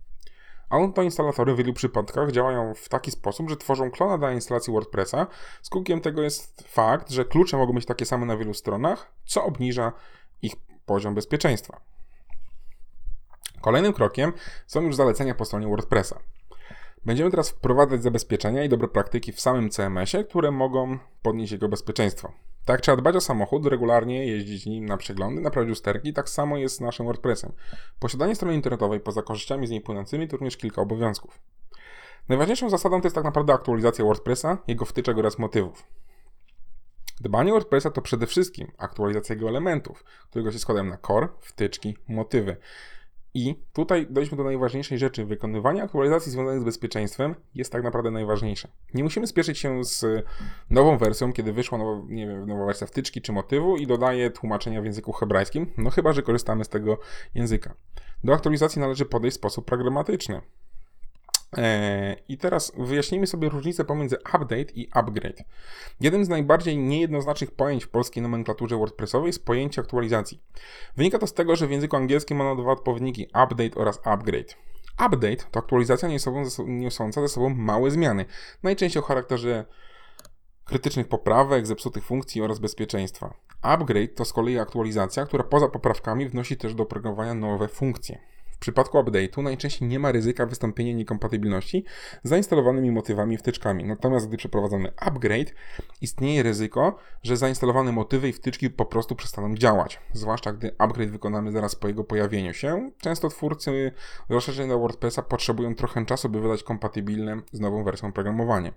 Autoinstalatory 0.74 1.54
w 1.54 1.56
wielu 1.56 1.72
przypadkach 1.72 2.32
działają 2.32 2.74
w 2.74 2.88
taki 2.88 3.10
sposób, 3.10 3.50
że 3.50 3.56
tworzą 3.56 3.90
klona 3.90 4.18
dla 4.18 4.32
instalacji 4.32 4.72
WordPressa. 4.72 5.26
Skutkiem 5.62 6.00
tego 6.00 6.22
jest 6.22 6.64
fakt, 6.68 7.10
że 7.10 7.24
klucze 7.24 7.56
mogą 7.56 7.72
być 7.72 7.86
takie 7.86 8.06
same 8.06 8.26
na 8.26 8.36
wielu 8.36 8.54
stronach, 8.54 9.12
co 9.24 9.44
obniża 9.44 9.92
ich 10.42 10.52
poziom 10.86 11.14
bezpieczeństwa. 11.14 11.80
Kolejnym 13.60 13.92
krokiem 13.92 14.32
są 14.66 14.80
już 14.80 14.96
zalecenia 14.96 15.34
po 15.34 15.44
stronie 15.44 15.66
WordPressa. 15.66 16.18
Będziemy 17.04 17.30
teraz 17.30 17.50
wprowadzać 17.50 18.02
zabezpieczenia 18.02 18.64
i 18.64 18.68
dobre 18.68 18.88
praktyki 18.88 19.32
w 19.32 19.40
samym 19.40 19.70
CMS-ie, 19.70 20.24
które 20.24 20.50
mogą 20.50 20.98
podnieść 21.22 21.52
jego 21.52 21.68
bezpieczeństwo. 21.68 22.32
Tak, 22.64 22.80
trzeba 22.80 22.96
dbać 22.96 23.16
o 23.16 23.20
samochód, 23.20 23.66
regularnie 23.66 24.26
jeździć 24.26 24.66
nim 24.66 24.86
na 24.86 24.96
przeglądy, 24.96 25.40
naprawiać 25.40 25.72
usterki, 25.72 26.12
tak 26.12 26.28
samo 26.28 26.56
jest 26.56 26.76
z 26.76 26.80
naszym 26.80 27.06
WordPressem. 27.06 27.52
Posiadanie 27.98 28.34
strony 28.34 28.54
internetowej 28.54 29.00
poza 29.00 29.22
korzyściami 29.22 29.66
z 29.66 29.70
niej 29.70 29.80
płynącymi 29.80 30.28
to 30.28 30.36
również 30.36 30.56
kilka 30.56 30.82
obowiązków. 30.82 31.38
Najważniejszą 32.28 32.70
zasadą 32.70 33.00
to 33.00 33.06
jest 33.06 33.14
tak 33.14 33.24
naprawdę 33.24 33.52
aktualizacja 33.52 34.04
WordPressa, 34.04 34.58
jego 34.66 34.84
wtyczek 34.84 35.18
oraz 35.18 35.38
motywów. 35.38 35.84
Dbanie 37.20 37.52
o 37.52 37.54
WordPressa 37.54 37.90
to 37.90 38.02
przede 38.02 38.26
wszystkim 38.26 38.72
aktualizacja 38.78 39.34
jego 39.34 39.48
elementów, 39.48 40.04
którego 40.30 40.52
się 40.52 40.58
składają 40.58 40.84
na 40.84 40.98
core, 40.98 41.28
wtyczki, 41.40 41.96
motywy. 42.08 42.56
I 43.34 43.54
tutaj 43.72 44.06
dojdźmy 44.10 44.36
do 44.36 44.44
najważniejszej 44.44 44.98
rzeczy. 44.98 45.24
Wykonywanie 45.24 45.82
aktualizacji 45.82 46.32
związanych 46.32 46.60
z 46.60 46.64
bezpieczeństwem 46.64 47.34
jest 47.54 47.72
tak 47.72 47.82
naprawdę 47.82 48.10
najważniejsze. 48.10 48.68
Nie 48.94 49.02
musimy 49.02 49.26
spieszyć 49.26 49.58
się 49.58 49.84
z 49.84 50.26
nową 50.70 50.98
wersją, 50.98 51.32
kiedy 51.32 51.52
wyszła 51.52 51.78
nowa, 51.78 52.02
nie 52.08 52.26
wiem, 52.26 52.46
nowa 52.46 52.66
wersja 52.66 52.86
wtyczki 52.86 53.22
czy 53.22 53.32
motywu 53.32 53.76
i 53.76 53.86
dodaje 53.86 54.30
tłumaczenia 54.30 54.82
w 54.82 54.84
języku 54.84 55.12
hebrajskim, 55.12 55.72
no 55.78 55.90
chyba, 55.90 56.12
że 56.12 56.22
korzystamy 56.22 56.64
z 56.64 56.68
tego 56.68 56.98
języka. 57.34 57.74
Do 58.24 58.34
aktualizacji 58.34 58.80
należy 58.80 59.04
podejść 59.04 59.36
w 59.36 59.40
sposób 59.40 59.64
pragmatyczny. 59.64 60.40
E, 61.58 62.16
I 62.28 62.38
teraz 62.38 62.72
wyjaśnijmy 62.76 63.26
sobie 63.26 63.48
różnicę 63.48 63.84
pomiędzy 63.84 64.16
update 64.16 64.72
i 64.74 64.88
upgrade. 64.92 65.44
Jednym 66.00 66.24
z 66.24 66.28
najbardziej 66.28 66.78
niejednoznacznych 66.78 67.50
pojęć 67.50 67.84
w 67.84 67.88
polskiej 67.88 68.22
nomenklaturze 68.22 68.76
WordPressowej 68.76 69.26
jest 69.26 69.44
pojęcie 69.44 69.80
aktualizacji. 69.80 70.40
Wynika 70.96 71.18
to 71.18 71.26
z 71.26 71.34
tego, 71.34 71.56
że 71.56 71.66
w 71.66 71.70
języku 71.70 71.96
angielskim 71.96 72.38
mamy 72.38 72.62
dwa 72.62 72.72
odpowiedniki 72.72 73.26
update 73.26 73.74
oraz 73.74 74.00
upgrade. 74.04 74.56
Update 75.06 75.36
to 75.50 75.58
aktualizacja 75.58 76.08
niosąca 76.66 77.20
ze 77.20 77.28
sobą 77.28 77.48
małe 77.48 77.90
zmiany, 77.90 78.24
najczęściej 78.62 79.02
o 79.02 79.06
charakterze 79.06 79.64
krytycznych 80.64 81.08
poprawek, 81.08 81.66
zepsutych 81.66 82.04
funkcji 82.04 82.42
oraz 82.42 82.58
bezpieczeństwa. 82.58 83.34
Upgrade 83.62 84.14
to 84.14 84.24
z 84.24 84.32
kolei 84.32 84.58
aktualizacja, 84.58 85.26
która 85.26 85.44
poza 85.44 85.68
poprawkami 85.68 86.28
wnosi 86.28 86.56
też 86.56 86.74
do 86.74 86.82
oprogramowania 86.82 87.34
nowe 87.34 87.68
funkcje. 87.68 88.33
Przypadku 88.64 88.98
update'u 88.98 89.42
najczęściej 89.42 89.88
nie 89.88 89.98
ma 89.98 90.12
ryzyka 90.12 90.46
wystąpienia 90.46 90.92
niekompatybilności 90.92 91.84
z 92.22 92.28
zainstalowanymi 92.28 92.90
motywami 92.90 93.34
i 93.34 93.38
wtyczkami. 93.38 93.84
Natomiast 93.84 94.28
gdy 94.28 94.36
przeprowadzamy 94.36 94.92
upgrade, 94.96 95.54
istnieje 96.00 96.42
ryzyko, 96.42 96.98
że 97.22 97.36
zainstalowane 97.36 97.92
motywy 97.92 98.28
i 98.28 98.32
wtyczki 98.32 98.70
po 98.70 98.84
prostu 98.84 99.16
przestaną 99.16 99.54
działać. 99.54 100.00
Zwłaszcza 100.12 100.52
gdy 100.52 100.74
upgrade 100.78 101.10
wykonamy 101.10 101.52
zaraz 101.52 101.76
po 101.76 101.88
jego 101.88 102.04
pojawieniu 102.04 102.54
się. 102.54 102.90
Często 102.98 103.28
twórcy 103.28 103.92
rozszerzeń 104.28 104.68
do 104.68 104.78
WordPressa 104.78 105.22
potrzebują 105.22 105.74
trochę 105.74 106.06
czasu, 106.06 106.28
by 106.28 106.40
wydać 106.40 106.62
kompatybilne 106.62 107.40
z 107.52 107.60
nową 107.60 107.84
wersją 107.84 108.08
oprogramowanie. 108.08 108.72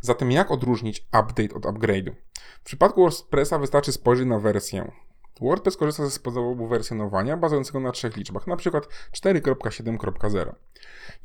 Zatem 0.00 0.30
jak 0.30 0.50
odróżnić 0.50 1.00
update 1.00 1.54
od 1.54 1.62
upgrade'u? 1.62 2.12
W 2.60 2.64
przypadku 2.64 3.00
WordPressa 3.00 3.58
wystarczy 3.58 3.92
spojrzeć 3.92 4.26
na 4.26 4.38
wersję. 4.38 4.92
WordPress 5.40 5.76
korzysta 5.76 6.04
ze 6.04 6.10
sposobu 6.10 6.66
wersjonowania 6.66 7.36
bazującego 7.36 7.80
na 7.80 7.92
trzech 7.92 8.16
liczbach, 8.16 8.48
np. 8.48 8.80
4.7.0. 9.12 10.52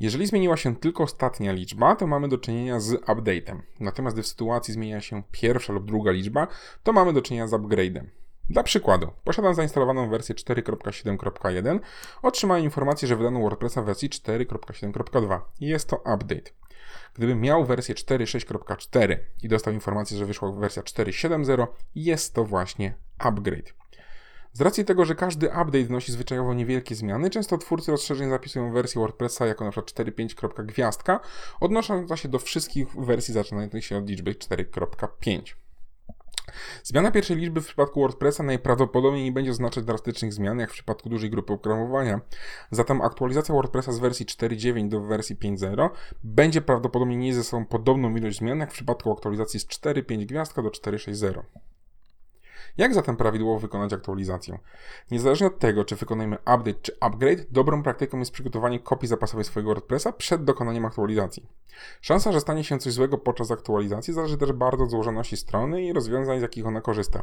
Jeżeli 0.00 0.26
zmieniła 0.26 0.56
się 0.56 0.76
tylko 0.76 1.02
ostatnia 1.02 1.52
liczba, 1.52 1.96
to 1.96 2.06
mamy 2.06 2.28
do 2.28 2.38
czynienia 2.38 2.80
z 2.80 2.92
update'em. 2.92 3.58
Natomiast 3.80 4.16
gdy 4.16 4.22
w 4.22 4.26
sytuacji 4.26 4.74
zmienia 4.74 5.00
się 5.00 5.22
pierwsza 5.30 5.72
lub 5.72 5.84
druga 5.84 6.10
liczba, 6.10 6.46
to 6.82 6.92
mamy 6.92 7.12
do 7.12 7.22
czynienia 7.22 7.46
z 7.46 7.52
upgrade'em. 7.52 8.04
Dla 8.50 8.62
przykładu, 8.62 9.10
posiadam 9.24 9.54
zainstalowaną 9.54 10.10
wersję 10.10 10.34
4.7.1, 10.34 11.80
otrzymałem 12.22 12.64
informację, 12.64 13.08
że 13.08 13.16
wydano 13.16 13.40
WordPressa 13.40 13.82
w 13.82 13.84
wersji 13.84 14.10
4.7.2. 14.10 15.40
Jest 15.60 15.88
to 15.88 15.96
update. 15.96 16.50
Gdybym 17.14 17.40
miał 17.40 17.64
wersję 17.64 17.94
4.6.4 17.94 19.16
i 19.42 19.48
dostał 19.48 19.74
informację, 19.74 20.18
że 20.18 20.26
wyszła 20.26 20.52
wersja 20.52 20.82
4.7.0, 20.82 21.66
jest 21.94 22.34
to 22.34 22.44
właśnie 22.44 22.94
upgrade. 23.18 23.72
Z 24.58 24.60
racji 24.60 24.84
tego, 24.84 25.04
że 25.04 25.14
każdy 25.14 25.46
update 25.46 25.84
wnosi 25.84 26.12
zwyczajowo 26.12 26.54
niewielkie 26.54 26.94
zmiany, 26.94 27.30
często 27.30 27.58
twórcy 27.58 27.90
rozszerzeń 27.90 28.30
zapisują 28.30 28.72
wersję 28.72 29.00
WordPressa 29.00 29.46
jako 29.46 29.64
np. 29.64 29.80
4.5. 29.80 30.66
gwiazdka, 30.66 31.20
odnosząca 31.60 32.16
się 32.16 32.28
do 32.28 32.38
wszystkich 32.38 32.88
wersji 32.96 33.34
zaczynających 33.34 33.84
się 33.84 33.98
od 33.98 34.08
liczby 34.08 34.34
4.5. 34.34 35.54
Zmiana 36.82 37.10
pierwszej 37.10 37.36
liczby 37.36 37.60
w 37.60 37.66
przypadku 37.66 38.00
WordPressa 38.00 38.42
najprawdopodobniej 38.42 39.24
nie 39.24 39.32
będzie 39.32 39.50
oznaczać 39.50 39.84
drastycznych 39.84 40.32
zmian, 40.32 40.58
jak 40.58 40.70
w 40.70 40.74
przypadku 40.74 41.08
dużej 41.08 41.30
grupy 41.30 41.52
oprogramowania. 41.52 42.20
Zatem 42.70 43.02
aktualizacja 43.02 43.54
WordPressa 43.54 43.92
z 43.92 43.98
wersji 43.98 44.26
4.9 44.26 44.88
do 44.88 45.00
wersji 45.00 45.36
5.0 45.36 45.88
będzie 46.24 46.60
prawdopodobnie 46.60 47.16
nieść 47.16 47.36
ze 47.36 47.44
sobą 47.44 47.66
podobną 47.66 48.16
ilość 48.16 48.38
zmian, 48.38 48.58
jak 48.58 48.70
w 48.70 48.74
przypadku 48.74 49.12
aktualizacji 49.12 49.60
z 49.60 49.66
4.5 49.66 50.26
gwiazdka 50.26 50.62
do 50.62 50.68
4.6.0. 50.68 51.42
Jak 52.76 52.94
zatem 52.94 53.16
prawidłowo 53.16 53.58
wykonać 53.58 53.92
aktualizację? 53.92 54.58
Niezależnie 55.10 55.46
od 55.46 55.58
tego, 55.58 55.84
czy 55.84 55.96
wykonujemy 55.96 56.36
update 56.36 56.80
czy 56.82 56.92
upgrade, 57.00 57.46
dobrą 57.50 57.82
praktyką 57.82 58.18
jest 58.18 58.30
przygotowanie 58.30 58.80
kopii 58.80 59.08
zapasowej 59.08 59.44
swojego 59.44 59.70
WordPressa 59.70 60.12
przed 60.12 60.44
dokonaniem 60.44 60.84
aktualizacji. 60.84 61.46
Szansa, 62.00 62.32
że 62.32 62.40
stanie 62.40 62.64
się 62.64 62.78
coś 62.78 62.92
złego 62.92 63.18
podczas 63.18 63.50
aktualizacji 63.50 64.14
zależy 64.14 64.38
też 64.38 64.52
bardzo 64.52 64.84
od 64.84 64.90
złożoności 64.90 65.36
strony 65.36 65.84
i 65.84 65.92
rozwiązań, 65.92 66.38
z 66.38 66.42
jakich 66.42 66.66
ona 66.66 66.80
korzysta. 66.80 67.22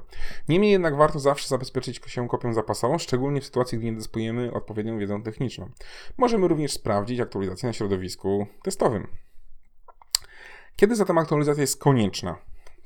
Niemniej 0.50 0.72
jednak 0.72 0.96
warto 0.96 1.20
zawsze 1.20 1.48
zabezpieczyć 1.48 2.02
się 2.08 2.28
kopią 2.28 2.54
zapasową, 2.54 2.98
szczególnie 2.98 3.42
w 3.42 3.46
sytuacji, 3.46 3.78
gdy 3.78 3.86
nie 3.86 3.98
dysponujemy 3.98 4.54
odpowiednią 4.54 5.00
wiedzą 5.00 5.24
techniczną. 5.24 5.70
Możemy 6.18 6.48
również 6.48 6.74
sprawdzić 6.74 7.20
aktualizację 7.20 7.68
na 7.68 7.74
środowisku 7.74 8.48
testowym. 8.64 9.08
Kiedy 10.76 10.96
zatem 10.96 11.18
aktualizacja 11.18 11.62
jest 11.62 11.80
konieczna? 11.80 12.36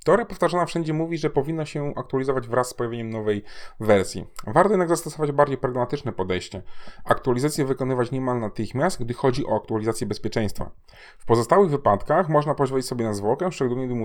Teoria 0.03 0.25
powtarzana 0.25 0.65
wszędzie 0.65 0.93
mówi, 0.93 1.17
że 1.17 1.29
powinna 1.29 1.65
się 1.65 1.93
aktualizować 1.95 2.47
wraz 2.47 2.69
z 2.69 2.73
pojawieniem 2.73 3.09
nowej 3.09 3.43
wersji. 3.79 4.25
Warto 4.47 4.69
jednak 4.69 4.89
zastosować 4.89 5.31
bardziej 5.31 5.57
pragmatyczne 5.57 6.11
podejście. 6.11 6.61
Aktualizację 7.05 7.65
wykonywać 7.65 8.11
niemal 8.11 8.39
natychmiast, 8.39 9.03
gdy 9.03 9.13
chodzi 9.13 9.45
o 9.45 9.55
aktualizację 9.55 10.07
bezpieczeństwa. 10.07 10.71
W 11.17 11.25
pozostałych 11.25 11.69
wypadkach 11.69 12.29
można 12.29 12.55
pozwolić 12.55 12.85
sobie 12.85 13.05
na 13.05 13.13
zwłokę, 13.13 13.51
szczególnie 13.51 13.85
gdy 13.85 13.95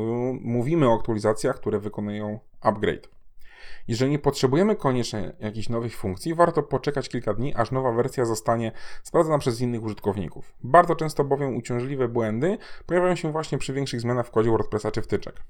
mówimy 0.41 0.89
o 0.89 0.95
aktualizacjach, 0.95 1.57
które 1.57 1.79
wykonują 1.79 2.39
upgrade. 2.61 3.09
Jeżeli 3.89 4.11
nie 4.11 4.19
potrzebujemy 4.19 4.77
koniecznie 4.77 5.33
jakichś 5.41 5.69
nowych 5.69 5.97
funkcji, 5.97 6.35
warto 6.35 6.63
poczekać 6.63 7.09
kilka 7.09 7.35
dni, 7.35 7.55
aż 7.55 7.71
nowa 7.71 7.93
wersja 7.93 8.25
zostanie 8.25 8.73
sprawdzona 9.03 9.39
przez 9.39 9.61
innych 9.61 9.83
użytkowników. 9.83 10.55
Bardzo 10.63 10.97
często 10.97 11.25
bowiem 11.25 11.57
uciążliwe 11.57 12.09
błędy 12.09 12.59
pojawiają 12.87 13.17
się 13.17 13.33
właśnie 13.33 13.59
przy 13.59 13.73
większych 13.73 14.01
zmianach 14.01 14.27
w 14.27 14.31
kodzie 14.31 14.51
WordPressa 14.51 14.91
czy 14.91 15.03
wtyczek. 15.03 15.41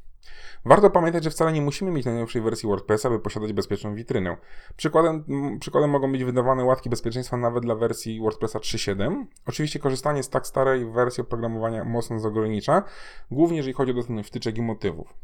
Warto 0.64 0.90
pamiętać, 0.90 1.24
że 1.24 1.30
wcale 1.30 1.52
nie 1.52 1.62
musimy 1.62 1.90
mieć 1.90 2.06
najnowszej 2.06 2.42
wersji 2.42 2.68
WordPressa, 2.68 3.10
by 3.10 3.20
posiadać 3.20 3.52
bezpieczną 3.52 3.94
witrynę. 3.94 4.36
Przykładem, 4.76 5.24
przykładem 5.60 5.90
mogą 5.90 6.12
być 6.12 6.24
wydawane 6.24 6.64
łatki 6.64 6.90
bezpieczeństwa 6.90 7.36
nawet 7.36 7.64
dla 7.64 7.74
wersji 7.74 8.20
WordPressa 8.20 8.58
3.7. 8.58 9.24
Oczywiście 9.46 9.78
korzystanie 9.78 10.22
z 10.22 10.28
tak 10.28 10.46
starej 10.46 10.86
wersji 10.86 11.20
oprogramowania 11.20 11.84
mocno 11.84 12.16
nas 12.16 12.24
ogranicza, 12.24 12.82
głównie 13.30 13.56
jeżeli 13.56 13.74
chodzi 13.74 13.92
o 13.92 13.94
dostępność 13.94 14.28
wtyczek 14.28 14.58
i 14.58 14.62
motywów. 14.62 15.14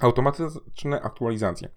Automatyczne 0.00 1.02
aktualizacje. 1.02 1.68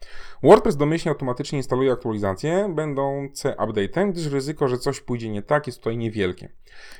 WordPress 0.44 0.78
domyślnie 0.78 1.12
automatycznie 1.12 1.58
instaluje 1.58 1.92
aktualizacje 1.92 2.74
będące 2.76 3.56
update'em, 3.60 4.12
gdyż 4.12 4.26
ryzyko, 4.26 4.68
że 4.68 4.78
coś 4.78 5.02
pójdzie 5.02 5.30
nie 5.30 5.42
tak 5.42 5.68
jest 5.68 5.80
tutaj 5.80 5.98
niewielkie. 5.98 6.50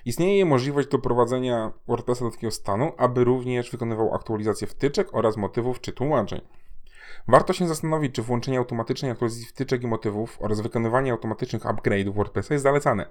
Istnieje 0.06 0.46
możliwość 0.46 0.88
doprowadzenia 0.88 1.72
WordPressa 1.88 2.26
do 2.26 2.32
takiego 2.32 2.52
stanu, 2.52 2.92
aby 2.98 3.24
również 3.24 3.72
wykonywał 3.72 4.16
aktualizację 4.16 4.68
wtyczek 4.68 5.08
oraz 5.12 5.38
motywów 5.38 5.82
czy 5.82 5.92
tłumaczeń. 5.92 6.42
Warto 7.28 7.54
się 7.54 7.68
zastanowić, 7.68 8.16
czy 8.16 8.22
włączenie 8.22 8.58
automatycznej 8.58 9.12
aktualizacji 9.12 9.48
wtyczek 9.48 9.84
i 9.84 9.88
motywów 9.88 10.38
oraz 10.42 10.62
wykonywanie 10.62 11.12
automatycznych 11.12 11.64
upgrade'ów 11.64 12.14
WordPressa 12.14 12.54
jest 12.54 12.64
zalecane. 12.64 13.06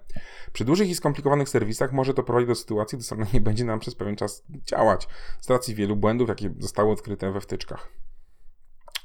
Przy 0.53 0.65
dużych 0.65 0.89
i 0.89 0.95
skomplikowanych 0.95 1.49
serwisach 1.49 1.93
może 1.93 2.15
to 2.15 2.23
prowadzić 2.23 2.49
do 2.49 2.55
sytuacji, 2.55 2.99
gdy 2.99 3.05
strona 3.05 3.27
nie 3.35 3.41
będzie 3.41 3.65
nam 3.65 3.81
przez 3.81 3.95
pewien 3.95 4.17
czas 4.17 4.45
działać, 4.51 5.09
z 5.41 5.51
racji 5.51 5.75
wielu 5.75 5.97
błędów, 5.97 6.29
jakie 6.29 6.51
zostały 6.59 6.93
odkryte 6.93 7.33
we 7.33 7.41
wtyczkach. 7.41 7.89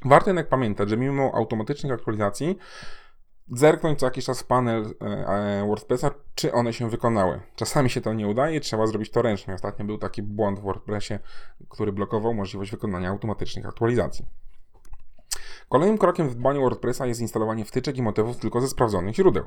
Warto 0.05 0.29
jednak 0.29 0.49
pamiętać, 0.49 0.89
że 0.89 0.97
mimo 0.97 1.31
automatycznych 1.35 1.93
aktualizacji, 1.93 2.57
zerknąć 3.51 3.99
co 3.99 4.05
jakiś 4.05 4.25
czas 4.25 4.41
w 4.41 4.45
panel 4.45 4.93
e, 5.01 5.05
e, 5.05 5.67
WordPressa, 5.67 6.11
czy 6.35 6.53
one 6.53 6.73
się 6.73 6.89
wykonały. 6.89 7.41
Czasami 7.55 7.89
się 7.89 8.01
to 8.01 8.13
nie 8.13 8.27
udaje, 8.27 8.59
trzeba 8.59 8.87
zrobić 8.87 9.11
to 9.11 9.21
ręcznie. 9.21 9.53
Ostatnio 9.53 9.85
był 9.85 9.97
taki 9.97 10.23
błąd 10.23 10.59
w 10.59 10.61
WordPressie, 10.61 11.13
który 11.69 11.91
blokował 11.91 12.33
możliwość 12.33 12.71
wykonania 12.71 13.09
automatycznych 13.09 13.65
aktualizacji. 13.65 14.25
Kolejnym 15.69 15.97
krokiem 15.97 16.29
w 16.29 16.35
dbaniu 16.35 16.61
WordPressa 16.61 17.05
jest 17.05 17.21
instalowanie 17.21 17.65
wtyczek 17.65 17.97
i 17.97 18.01
motywów 18.01 18.37
tylko 18.37 18.61
ze 18.61 18.67
sprawdzonych 18.67 19.15
źródeł. 19.15 19.43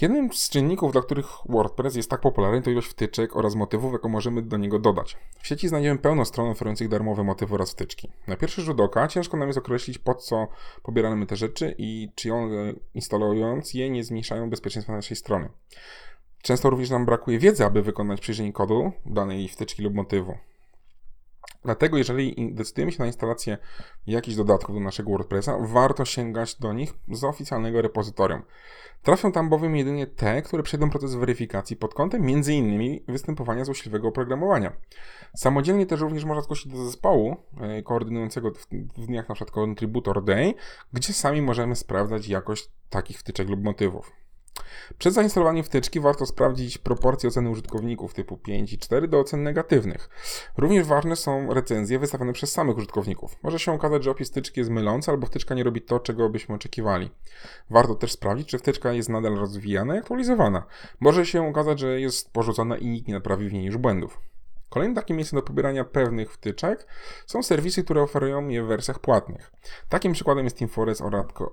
Jednym 0.00 0.32
z 0.32 0.48
czynników, 0.48 0.92
dla 0.92 1.02
których 1.02 1.26
WordPress 1.48 1.96
jest 1.96 2.10
tak 2.10 2.20
popularny, 2.20 2.62
to 2.62 2.70
ilość 2.70 2.88
wtyczek 2.88 3.36
oraz 3.36 3.54
motywów, 3.54 3.92
jaką 3.92 4.08
możemy 4.08 4.42
do 4.42 4.56
niego 4.56 4.78
dodać. 4.78 5.16
W 5.38 5.46
sieci 5.46 5.68
znajdziemy 5.68 5.98
pełno 5.98 6.24
stron 6.24 6.48
oferujących 6.48 6.88
darmowe 6.88 7.24
motywy 7.24 7.54
oraz 7.54 7.70
wtyczki. 7.70 8.12
Na 8.26 8.36
pierwszy 8.36 8.62
rzut 8.62 8.80
oka 8.80 9.08
ciężko 9.08 9.36
nam 9.36 9.48
jest 9.48 9.58
określić, 9.58 9.98
po 9.98 10.14
co 10.14 10.48
pobieramy 10.82 11.26
te 11.26 11.36
rzeczy 11.36 11.74
i 11.78 12.08
czy 12.14 12.34
one, 12.34 12.72
instalując 12.94 13.74
je, 13.74 13.90
nie 13.90 14.04
zmniejszają 14.04 14.50
bezpieczeństwa 14.50 14.92
naszej 14.92 15.16
strony. 15.16 15.48
Często 16.42 16.70
również 16.70 16.90
nam 16.90 17.06
brakuje 17.06 17.38
wiedzy, 17.38 17.64
aby 17.64 17.82
wykonać 17.82 18.20
przejrzenie 18.20 18.52
kodu 18.52 18.92
danej 19.06 19.48
wtyczki 19.48 19.82
lub 19.82 19.94
motywu. 19.94 20.38
Dlatego, 21.64 21.98
jeżeli 21.98 22.54
decydujemy 22.54 22.92
się 22.92 22.98
na 22.98 23.06
instalację 23.06 23.58
jakichś 24.06 24.36
dodatków 24.36 24.74
do 24.74 24.80
naszego 24.80 25.10
WordPressa, 25.10 25.58
warto 25.60 26.04
sięgać 26.04 26.54
do 26.54 26.72
nich 26.72 26.94
z 27.08 27.24
oficjalnego 27.24 27.82
repozytorium. 27.82 28.42
Trafią 29.02 29.32
tam 29.32 29.48
bowiem 29.48 29.76
jedynie 29.76 30.06
te, 30.06 30.42
które 30.42 30.62
przejdą 30.62 30.90
proces 30.90 31.14
weryfikacji 31.14 31.76
pod 31.76 31.94
kątem 31.94 32.22
m.in. 32.22 33.00
występowania 33.08 33.64
złośliwego 33.64 34.08
oprogramowania. 34.08 34.72
Samodzielnie 35.36 35.86
też 35.86 36.00
również 36.00 36.24
można 36.24 36.42
zgłosić 36.42 36.72
do 36.72 36.84
zespołu 36.84 37.36
e, 37.60 37.82
koordynującego 37.82 38.50
w 38.96 39.06
dniach 39.06 39.30
np. 39.30 39.44
Contributor 39.52 40.24
Day, 40.24 40.54
gdzie 40.92 41.12
sami 41.12 41.42
możemy 41.42 41.76
sprawdzać 41.76 42.28
jakość 42.28 42.70
takich 42.90 43.18
wtyczek 43.18 43.48
lub 43.48 43.64
motywów. 43.64 44.23
Przed 44.98 45.14
zainstalowaniem 45.14 45.64
wtyczki 45.64 46.00
warto 46.00 46.26
sprawdzić 46.26 46.78
proporcje 46.78 47.28
oceny 47.28 47.50
użytkowników 47.50 48.14
typu 48.14 48.36
5 48.36 48.72
i 48.72 48.78
4 48.78 49.08
do 49.08 49.20
ocen 49.20 49.42
negatywnych. 49.42 50.08
Również 50.56 50.86
ważne 50.86 51.16
są 51.16 51.54
recenzje 51.54 51.98
wystawione 51.98 52.32
przez 52.32 52.52
samych 52.52 52.76
użytkowników. 52.76 53.36
Może 53.42 53.58
się 53.58 53.72
okazać, 53.72 54.04
że 54.04 54.10
opis 54.10 54.30
wtyczki 54.30 54.60
jest 54.60 54.70
mylący 54.70 55.10
albo 55.10 55.26
wtyczka 55.26 55.54
nie 55.54 55.64
robi 55.64 55.82
to, 55.82 56.00
czego 56.00 56.28
byśmy 56.28 56.54
oczekiwali. 56.54 57.10
Warto 57.70 57.94
też 57.94 58.12
sprawdzić, 58.12 58.48
czy 58.48 58.58
wtyczka 58.58 58.92
jest 58.92 59.08
nadal 59.08 59.34
rozwijana 59.34 59.94
i 59.94 59.98
aktualizowana. 59.98 60.66
Może 61.00 61.26
się 61.26 61.48
okazać, 61.48 61.80
że 61.80 62.00
jest 62.00 62.32
porzucona 62.32 62.76
i 62.76 62.86
nikt 62.86 63.08
nie 63.08 63.14
naprawi 63.14 63.48
w 63.48 63.52
niej 63.52 63.64
już 63.64 63.76
błędów. 63.76 64.20
Kolejnym 64.74 64.94
takim 64.94 65.16
miejscem 65.16 65.38
do 65.38 65.42
pobierania 65.42 65.84
pewnych 65.84 66.32
wtyczek 66.32 66.86
są 67.26 67.42
serwisy, 67.42 67.84
które 67.84 68.02
oferują 68.02 68.48
je 68.48 68.62
w 68.62 68.66
wersjach 68.66 68.98
płatnych. 68.98 69.52
Takim 69.88 70.12
przykładem 70.12 70.44
jest 70.44 70.58
TeamForest 70.58 71.02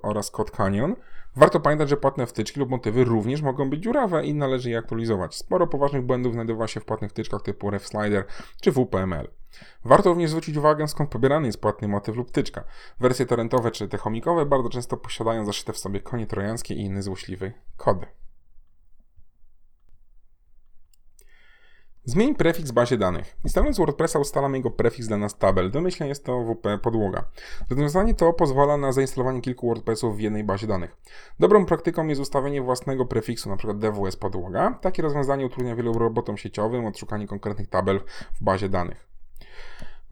oraz 0.02 0.32
Code 0.32 0.52
Canyon. 0.52 0.96
Warto 1.36 1.60
pamiętać, 1.60 1.90
że 1.90 1.98
płatne 1.98 2.28
wtyczki 2.28 2.60
lub 2.60 2.70
motywy 2.70 3.04
również 3.04 3.42
mogą 3.42 3.70
być 3.70 3.84
dziurawe 3.84 4.26
i 4.26 4.34
należy 4.34 4.70
je 4.70 4.78
aktualizować. 4.78 5.36
Sporo 5.36 5.68
poważnych 5.68 6.06
błędów 6.06 6.34
znajdowa 6.34 6.68
się 6.68 6.80
w 6.80 6.86
płatnych 6.86 7.12
wtyczkach 7.12 7.42
typu 7.42 7.70
RefSlider 7.70 8.26
czy 8.62 8.72
WPML. 8.72 9.28
Warto 9.86 10.10
również 10.10 10.30
zwrócić 10.30 10.58
uwagę, 10.58 10.88
skąd 10.88 11.10
pobierany 11.10 11.48
jest 11.48 11.62
płatny 11.62 11.88
motyw 11.88 12.16
lub 12.16 12.30
wtyczka. 12.30 12.64
Wersje 13.00 13.26
torrentowe 13.26 13.72
czy 13.72 13.88
te 13.88 13.98
chomikowe 13.98 14.46
bardzo 14.46 14.70
często 14.70 14.98
posiadają 14.98 15.46
zaszyte 15.46 15.74
w 15.74 15.78
sobie 15.78 16.00
konie 16.00 16.28
trojańskie 16.28 16.74
i 16.74 16.82
inne 16.82 17.02
złośliwe 17.02 17.52
kody. 17.78 18.06
Zmień 22.06 22.36
prefiks 22.36 22.72
w 22.72 22.74
bazie 22.74 22.98
danych. 22.98 23.38
Instalując 23.44 23.78
WordPressa 23.78 24.20
ustalamy 24.20 24.58
jego 24.58 24.72
prefiks 24.72 25.08
dla 25.08 25.18
nas 25.18 25.38
tabel. 25.38 25.72
Domyślnie 25.72 26.10
jest 26.10 26.26
to 26.26 26.44
WP 26.44 26.78
podłoga. 26.82 27.26
Rozwiązanie 27.70 28.16
to 28.16 28.34
pozwala 28.34 28.78
na 28.78 28.92
zainstalowanie 28.92 29.42
kilku 29.42 29.68
WordPressów 29.68 30.18
w 30.18 30.20
jednej 30.20 30.44
bazie 30.44 30.68
danych. 30.68 30.98
Dobrą 31.40 31.66
praktyką 31.66 32.08
jest 32.08 32.22
ustawienie 32.22 32.62
własnego 32.62 33.06
prefiksu, 33.06 33.50
np. 33.50 33.74
dws 33.74 34.16
podłoga. 34.16 34.80
Takie 34.82 35.02
rozwiązanie 35.02 35.46
utrudnia 35.46 35.76
wielu 35.76 35.94
robotom 35.94 36.38
sieciowym 36.38 36.86
odszukanie 36.86 37.28
konkretnych 37.28 37.68
tabel 37.68 38.00
w 38.34 38.44
bazie 38.44 38.70
danych. 38.70 39.08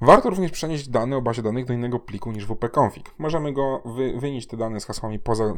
Warto 0.02 0.30
również 0.30 0.52
przenieść 0.52 0.90
dane 0.90 1.18
o 1.18 1.22
bazie 1.22 1.42
danych 1.42 1.66
do 1.66 1.74
innego 1.74 2.00
pliku 2.00 2.32
niż 2.32 2.48
wp-config. 2.48 3.04
Możemy 3.18 3.54
go 3.54 3.82
wy, 3.86 4.20
wynieść 4.20 4.48
te 4.48 4.58
dane 4.58 4.80
z 4.80 4.86
hasłami 4.86 5.20
poza 5.20 5.54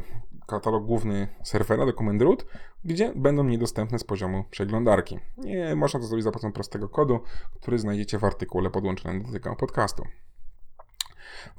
katalog 0.48 0.86
główny 0.86 1.28
serwera 1.44 1.86
do 1.86 1.94
command 1.94 2.22
root, 2.22 2.46
gdzie 2.86 3.14
będą 3.16 3.44
niedostępne 3.44 4.00
z 4.00 4.04
poziomu 4.04 4.44
przeglądarki. 4.52 5.20
Nie 5.38 5.76
można 5.76 6.00
to 6.00 6.06
zrobić 6.06 6.24
za 6.24 6.32
pomocą 6.32 6.52
prostego 6.52 6.90
kodu, 6.90 7.20
który 7.56 7.80
znajdziecie 7.80 8.20
w 8.20 8.24
artykule 8.24 8.70
podłączonym 8.70 9.24
do 9.24 9.32
tego 9.32 9.56
podcastu. 9.56 10.04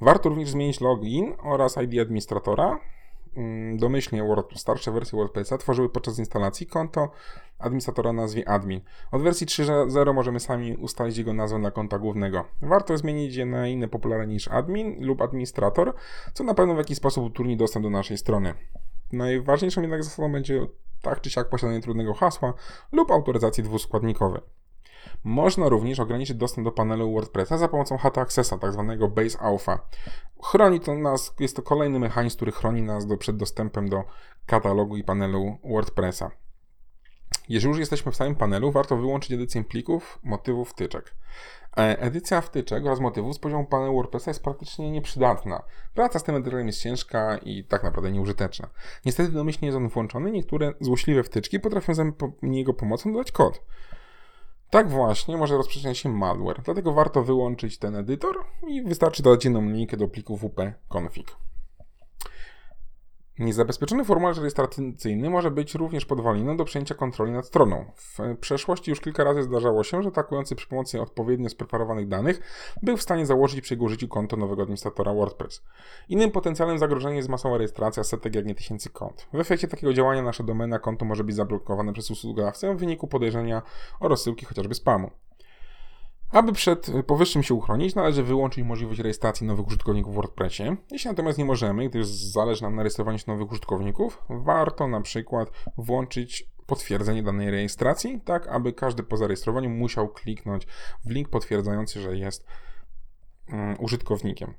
Warto 0.01 0.29
również 0.29 0.49
zmienić 0.49 0.81
login 0.81 1.33
oraz 1.43 1.77
ID 1.77 2.01
administratora, 2.01 2.79
domyślnie 3.75 4.23
Word, 4.23 4.59
starsze 4.59 4.91
wersje 4.91 5.17
WordPressa 5.17 5.57
tworzyły 5.57 5.89
podczas 5.89 6.19
instalacji 6.19 6.67
konto 6.67 7.11
administratora 7.59 8.09
o 8.09 8.13
nazwie 8.13 8.49
admin. 8.49 8.81
Od 9.11 9.21
wersji 9.21 9.47
3.0 9.47 10.13
możemy 10.13 10.39
sami 10.39 10.75
ustalić 10.75 11.17
jego 11.17 11.33
nazwę 11.33 11.59
dla 11.59 11.71
konta 11.71 11.99
głównego. 11.99 12.45
Warto 12.61 12.97
zmienić 12.97 13.35
je 13.35 13.45
na 13.45 13.67
inne 13.67 13.87
popularne 13.87 14.27
niż 14.27 14.47
admin 14.47 15.05
lub 15.05 15.21
administrator, 15.21 15.93
co 16.33 16.43
na 16.43 16.53
pewno 16.53 16.73
w 16.73 16.77
jakiś 16.77 16.97
sposób 16.97 17.25
utrudni 17.25 17.57
dostęp 17.57 17.83
do 17.83 17.89
naszej 17.89 18.17
strony. 18.17 18.53
Najważniejszą 19.11 19.81
jednak 19.81 20.03
zasadą 20.03 20.31
będzie 20.31 20.67
tak 21.01 21.21
czy 21.21 21.29
siak 21.29 21.49
posiadanie 21.49 21.81
trudnego 21.81 22.13
hasła 22.13 22.53
lub 22.91 23.11
autoryzacji 23.11 23.63
dwuskładnikowej. 23.63 24.41
Można 25.23 25.69
również 25.69 25.99
ograniczyć 25.99 26.37
dostęp 26.37 26.65
do 26.65 26.71
panelu 26.71 27.13
WordPressa 27.13 27.57
za 27.57 27.67
pomocą 27.67 27.97
HT 27.97 28.17
Accessa, 28.17 28.57
tzw. 28.57 28.95
Tak 28.99 29.13
Base 29.13 29.39
Alpha. 29.39 29.79
Chroni 30.43 30.79
to 30.79 30.95
nas, 30.95 31.33
jest 31.39 31.55
to 31.55 31.61
kolejny 31.61 31.99
mechanizm, 31.99 32.35
który 32.35 32.51
chroni 32.51 32.81
nas 32.81 33.05
do, 33.05 33.17
przed 33.17 33.37
dostępem 33.37 33.89
do 33.89 34.03
katalogu 34.45 34.97
i 34.97 35.03
panelu 35.03 35.57
WordPressa. 35.63 36.31
Jeżeli 37.49 37.69
już 37.69 37.79
jesteśmy 37.79 38.11
w 38.11 38.15
samym 38.15 38.35
panelu, 38.35 38.71
warto 38.71 38.97
wyłączyć 38.97 39.31
edycję 39.31 39.63
plików, 39.63 40.19
motywów, 40.23 40.69
wtyczek. 40.69 41.15
E, 41.77 41.99
edycja 41.99 42.41
wtyczek 42.41 42.85
oraz 42.85 42.99
motywów 42.99 43.35
z 43.35 43.39
poziomu 43.39 43.65
panelu 43.65 43.93
WordPressa 43.93 44.31
jest 44.31 44.43
praktycznie 44.43 44.91
nieprzydatna. 44.91 45.63
Praca 45.93 46.19
z 46.19 46.23
tym 46.23 46.35
edytorem 46.35 46.67
jest 46.67 46.81
ciężka 46.81 47.37
i 47.37 47.63
tak 47.63 47.83
naprawdę 47.83 48.11
nieużyteczna. 48.11 48.69
Niestety 49.05 49.31
domyślnie 49.31 49.65
jest 49.65 49.77
on 49.77 49.89
włączony, 49.89 50.31
niektóre 50.31 50.73
złośliwe 50.79 51.23
wtyczki 51.23 51.59
potrafią 51.59 51.93
za 51.93 52.03
jego 52.41 52.73
pomocą 52.73 53.13
dodać 53.13 53.31
kod. 53.31 53.61
Tak 54.73 54.89
właśnie 54.89 55.37
może 55.37 55.57
rozprzestrzeniać 55.57 55.97
się 55.97 56.09
malware, 56.09 56.61
dlatego 56.65 56.93
warto 56.93 57.23
wyłączyć 57.23 57.77
ten 57.77 57.95
edytor 57.95 58.45
i 58.67 58.81
wystarczy 58.81 59.23
dodać 59.23 59.45
jedną 59.45 59.61
linijkę 59.61 59.97
do 59.97 60.07
pliku 60.07 60.37
wp-config. 60.37 61.23
Niezabezpieczony 63.39 64.05
formularz 64.05 64.37
rejestracyjny 64.37 65.29
może 65.29 65.51
być 65.51 65.75
również 65.75 66.05
podwaliną 66.05 66.57
do 66.57 66.65
przejęcia 66.65 66.95
kontroli 66.95 67.31
nad 67.31 67.45
stroną. 67.45 67.85
W 67.95 68.37
przeszłości 68.39 68.91
już 68.91 69.01
kilka 69.01 69.23
razy 69.23 69.43
zdarzało 69.43 69.83
się, 69.83 70.03
że 70.03 70.09
atakujący 70.09 70.55
przy 70.55 70.67
pomocy 70.67 71.01
odpowiednio 71.01 71.49
spreparowanych 71.49 72.07
danych 72.07 72.41
był 72.81 72.97
w 72.97 73.01
stanie 73.01 73.25
założyć 73.25 73.61
przy 73.61 73.73
jego 73.73 73.85
użyciu 73.85 74.07
konto 74.07 74.37
nowego 74.37 74.61
administratora 74.61 75.13
WordPress. 75.13 75.63
Innym 76.09 76.31
potencjalnym 76.31 76.79
zagrożeniem 76.79 77.17
jest 77.17 77.29
masowa 77.29 77.57
rejestracja 77.57 78.03
setek, 78.03 78.35
jak 78.35 78.45
nie 78.45 78.55
tysięcy 78.55 78.89
kont. 78.89 79.27
W 79.33 79.39
efekcie 79.39 79.67
takiego 79.67 79.93
działania 79.93 80.21
nasza 80.21 80.43
domena 80.43 80.79
konto 80.79 81.05
może 81.05 81.23
być 81.23 81.35
zablokowane 81.35 81.93
przez 81.93 82.11
usługodawcę 82.11 82.75
w 82.75 82.79
wyniku 82.79 83.07
podejrzenia 83.07 83.61
o 83.99 84.07
rozsyłki 84.07 84.45
chociażby 84.45 84.75
spamu. 84.75 85.11
Aby 86.33 86.53
przed 86.53 86.91
powyższym 87.07 87.43
się 87.43 87.53
uchronić, 87.53 87.95
należy 87.95 88.23
wyłączyć 88.23 88.63
możliwość 88.63 88.99
rejestracji 88.99 89.47
nowych 89.47 89.67
użytkowników 89.67 90.13
w 90.13 90.15
WordPressie. 90.15 90.63
Jeśli 90.91 91.09
natomiast 91.09 91.37
nie 91.37 91.45
możemy, 91.45 91.89
gdyż 91.89 92.07
zależy 92.07 92.63
nam 92.63 92.75
na 92.75 92.83
rejestrowaniu 92.83 93.17
się 93.17 93.25
nowych 93.27 93.51
użytkowników, 93.51 94.23
warto 94.29 94.87
na 94.87 95.01
przykład 95.01 95.51
włączyć 95.77 96.49
potwierdzenie 96.65 97.23
danej 97.23 97.51
rejestracji, 97.51 98.21
tak 98.25 98.47
aby 98.47 98.73
każdy 98.73 99.03
po 99.03 99.17
zarejestrowaniu 99.17 99.69
musiał 99.69 100.07
kliknąć 100.09 100.67
w 101.05 101.09
link 101.09 101.29
potwierdzający, 101.29 102.01
że 102.01 102.17
jest 102.17 102.45
um, 103.49 103.75
użytkownikiem. 103.79 104.53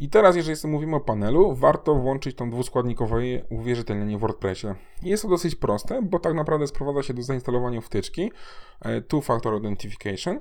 I 0.00 0.08
teraz, 0.08 0.36
jeżeli 0.36 0.68
mówimy 0.68 0.96
o 0.96 1.00
panelu, 1.00 1.54
warto 1.54 1.94
włączyć 1.94 2.36
tą 2.36 2.50
dwuskładnikowe 2.50 3.16
uwierzytelnienie 3.50 4.18
w 4.18 4.20
WordPressie. 4.20 4.66
Jest 5.02 5.22
to 5.22 5.28
dosyć 5.28 5.54
proste, 5.54 6.02
bo 6.02 6.18
tak 6.18 6.34
naprawdę 6.34 6.66
sprowadza 6.66 7.02
się 7.02 7.14
do 7.14 7.22
zainstalowania 7.22 7.80
wtyczki 7.80 8.32
e, 8.80 9.00
Two 9.00 9.20
Factor 9.20 9.54
Authentication 9.54 10.40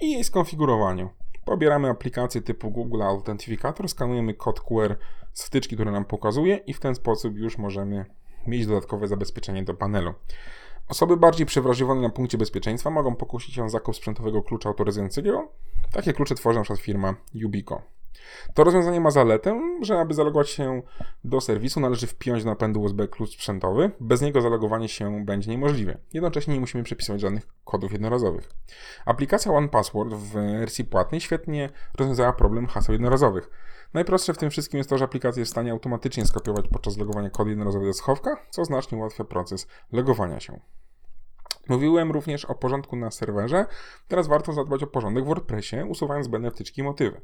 i 0.00 0.12
jej 0.12 0.24
skonfigurowaniu. 0.24 1.10
Pobieramy 1.44 1.90
aplikację 1.90 2.42
typu 2.42 2.70
Google 2.70 3.02
Authenticator, 3.02 3.88
skanujemy 3.88 4.34
kod 4.34 4.60
QR 4.60 4.96
z 5.32 5.44
wtyczki, 5.44 5.74
który 5.74 5.90
nam 5.90 6.04
pokazuje 6.04 6.56
i 6.56 6.74
w 6.74 6.80
ten 6.80 6.94
sposób 6.94 7.36
już 7.36 7.58
możemy 7.58 8.04
mieć 8.46 8.66
dodatkowe 8.66 9.08
zabezpieczenie 9.08 9.62
do 9.62 9.74
panelu. 9.74 10.14
Osoby 10.88 11.16
bardziej 11.16 11.46
przewrażliwione 11.46 12.00
na 12.00 12.10
punkcie 12.10 12.38
bezpieczeństwa 12.38 12.90
mogą 12.90 13.16
pokusić 13.16 13.54
się 13.54 13.64
o 13.64 13.68
zakup 13.68 13.96
sprzętowego 13.96 14.42
klucza 14.42 14.68
autoryzującego. 14.68 15.48
Takie 15.92 16.12
klucze 16.12 16.34
tworzy 16.34 16.58
np. 16.58 16.76
firma 16.76 17.14
Ubico. 17.44 17.82
To 18.54 18.64
rozwiązanie 18.64 19.00
ma 19.00 19.10
zaletę, 19.10 19.60
że 19.82 20.00
aby 20.00 20.14
zalogować 20.14 20.50
się 20.50 20.82
do 21.24 21.40
serwisu 21.40 21.80
należy 21.80 22.06
wpiąć 22.06 22.44
do 22.44 22.50
napędu 22.50 22.80
USB 22.80 23.08
klucz 23.08 23.30
sprzętowy. 23.30 23.90
Bez 24.00 24.20
niego 24.22 24.40
zalogowanie 24.40 24.88
się 24.88 25.24
będzie 25.24 25.50
niemożliwe. 25.50 25.98
Jednocześnie 26.12 26.54
nie 26.54 26.60
musimy 26.60 26.84
przepisywać 26.84 27.20
żadnych 27.20 27.46
kodów 27.64 27.92
jednorazowych. 27.92 28.50
Aplikacja 29.06 29.52
OnePassword 29.52 30.14
w 30.14 30.32
wersji 30.32 30.84
płatnej 30.84 31.20
świetnie 31.20 31.70
rozwiązała 31.98 32.32
problem 32.32 32.66
haseł 32.66 32.92
jednorazowych. 32.92 33.50
Najprostsze 33.94 34.34
w 34.34 34.38
tym 34.38 34.50
wszystkim 34.50 34.78
jest 34.78 34.90
to, 34.90 34.98
że 34.98 35.04
aplikacja 35.04 35.40
jest 35.40 35.50
w 35.50 35.54
stanie 35.54 35.72
automatycznie 35.72 36.26
skopiować 36.26 36.68
podczas 36.68 36.98
logowania 36.98 37.30
kod 37.30 37.48
jednorazowy 37.48 37.86
do 37.86 37.92
schowka, 37.92 38.36
co 38.50 38.64
znacznie 38.64 38.98
ułatwia 38.98 39.24
proces 39.24 39.66
logowania 39.92 40.40
się. 40.40 40.60
Mówiłem 41.68 42.12
również 42.12 42.44
o 42.44 42.54
porządku 42.54 42.96
na 42.96 43.10
serwerze, 43.10 43.66
teraz 44.08 44.28
warto 44.28 44.52
zadbać 44.52 44.82
o 44.82 44.86
porządek 44.86 45.24
w 45.24 45.26
WordPressie, 45.26 45.76
usuwając 45.88 46.26
zbędne 46.26 46.50
wtyczki 46.50 46.80
i 46.80 46.84
motywy. 46.84 47.20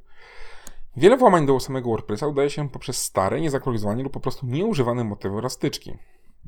Wiele 0.99 1.17
włamań 1.17 1.47
do 1.47 1.61
samego 1.61 1.91
WordPressa 1.91 2.27
udaje 2.27 2.51
się 2.51 2.69
poprzez 2.69 3.03
stare, 3.03 3.41
niezaktualizowane 3.41 4.03
lub 4.03 4.13
po 4.13 4.21
prostu 4.21 4.47
nieużywane 4.47 5.05
motywy 5.05 5.37
oraz 5.37 5.53
styczki. 5.53 5.99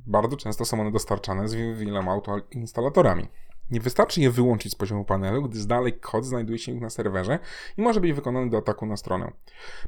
Bardzo 0.07 0.37
często 0.37 0.65
są 0.65 0.81
one 0.81 0.91
dostarczane 0.91 1.49
z 1.49 1.79
wieloma 1.79 2.13
autoinstalatorami. 2.13 3.29
Nie 3.71 3.81
wystarczy 3.81 4.21
je 4.21 4.31
wyłączyć 4.31 4.73
z 4.73 4.75
poziomu 4.75 5.05
panelu, 5.05 5.43
gdyż 5.43 5.67
dalej 5.67 5.93
kod 5.93 6.25
znajduje 6.25 6.59
się 6.59 6.75
na 6.75 6.91
serwerze 6.91 7.39
i 7.77 7.83
może 7.83 8.01
być 8.01 8.13
wykonany 8.13 8.51
do 8.51 8.59
ataku 8.59 8.87
na 8.87 8.97
stronę. 8.97 9.33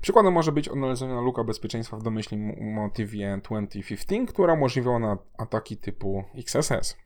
Przykładem 0.01 0.33
może 0.33 0.53
być 0.53 0.69
odnaleziona 0.69 1.21
luka 1.21 1.45
bezpieczeństwa 1.45 1.97
w 1.97 2.03
domyślnym 2.03 2.73
motywie 2.75 3.41
2015, 3.45 4.27
która 4.27 4.55
umożliwiała 4.55 5.19
ataki 5.39 5.77
typu 5.77 6.25
XSS. 6.35 6.97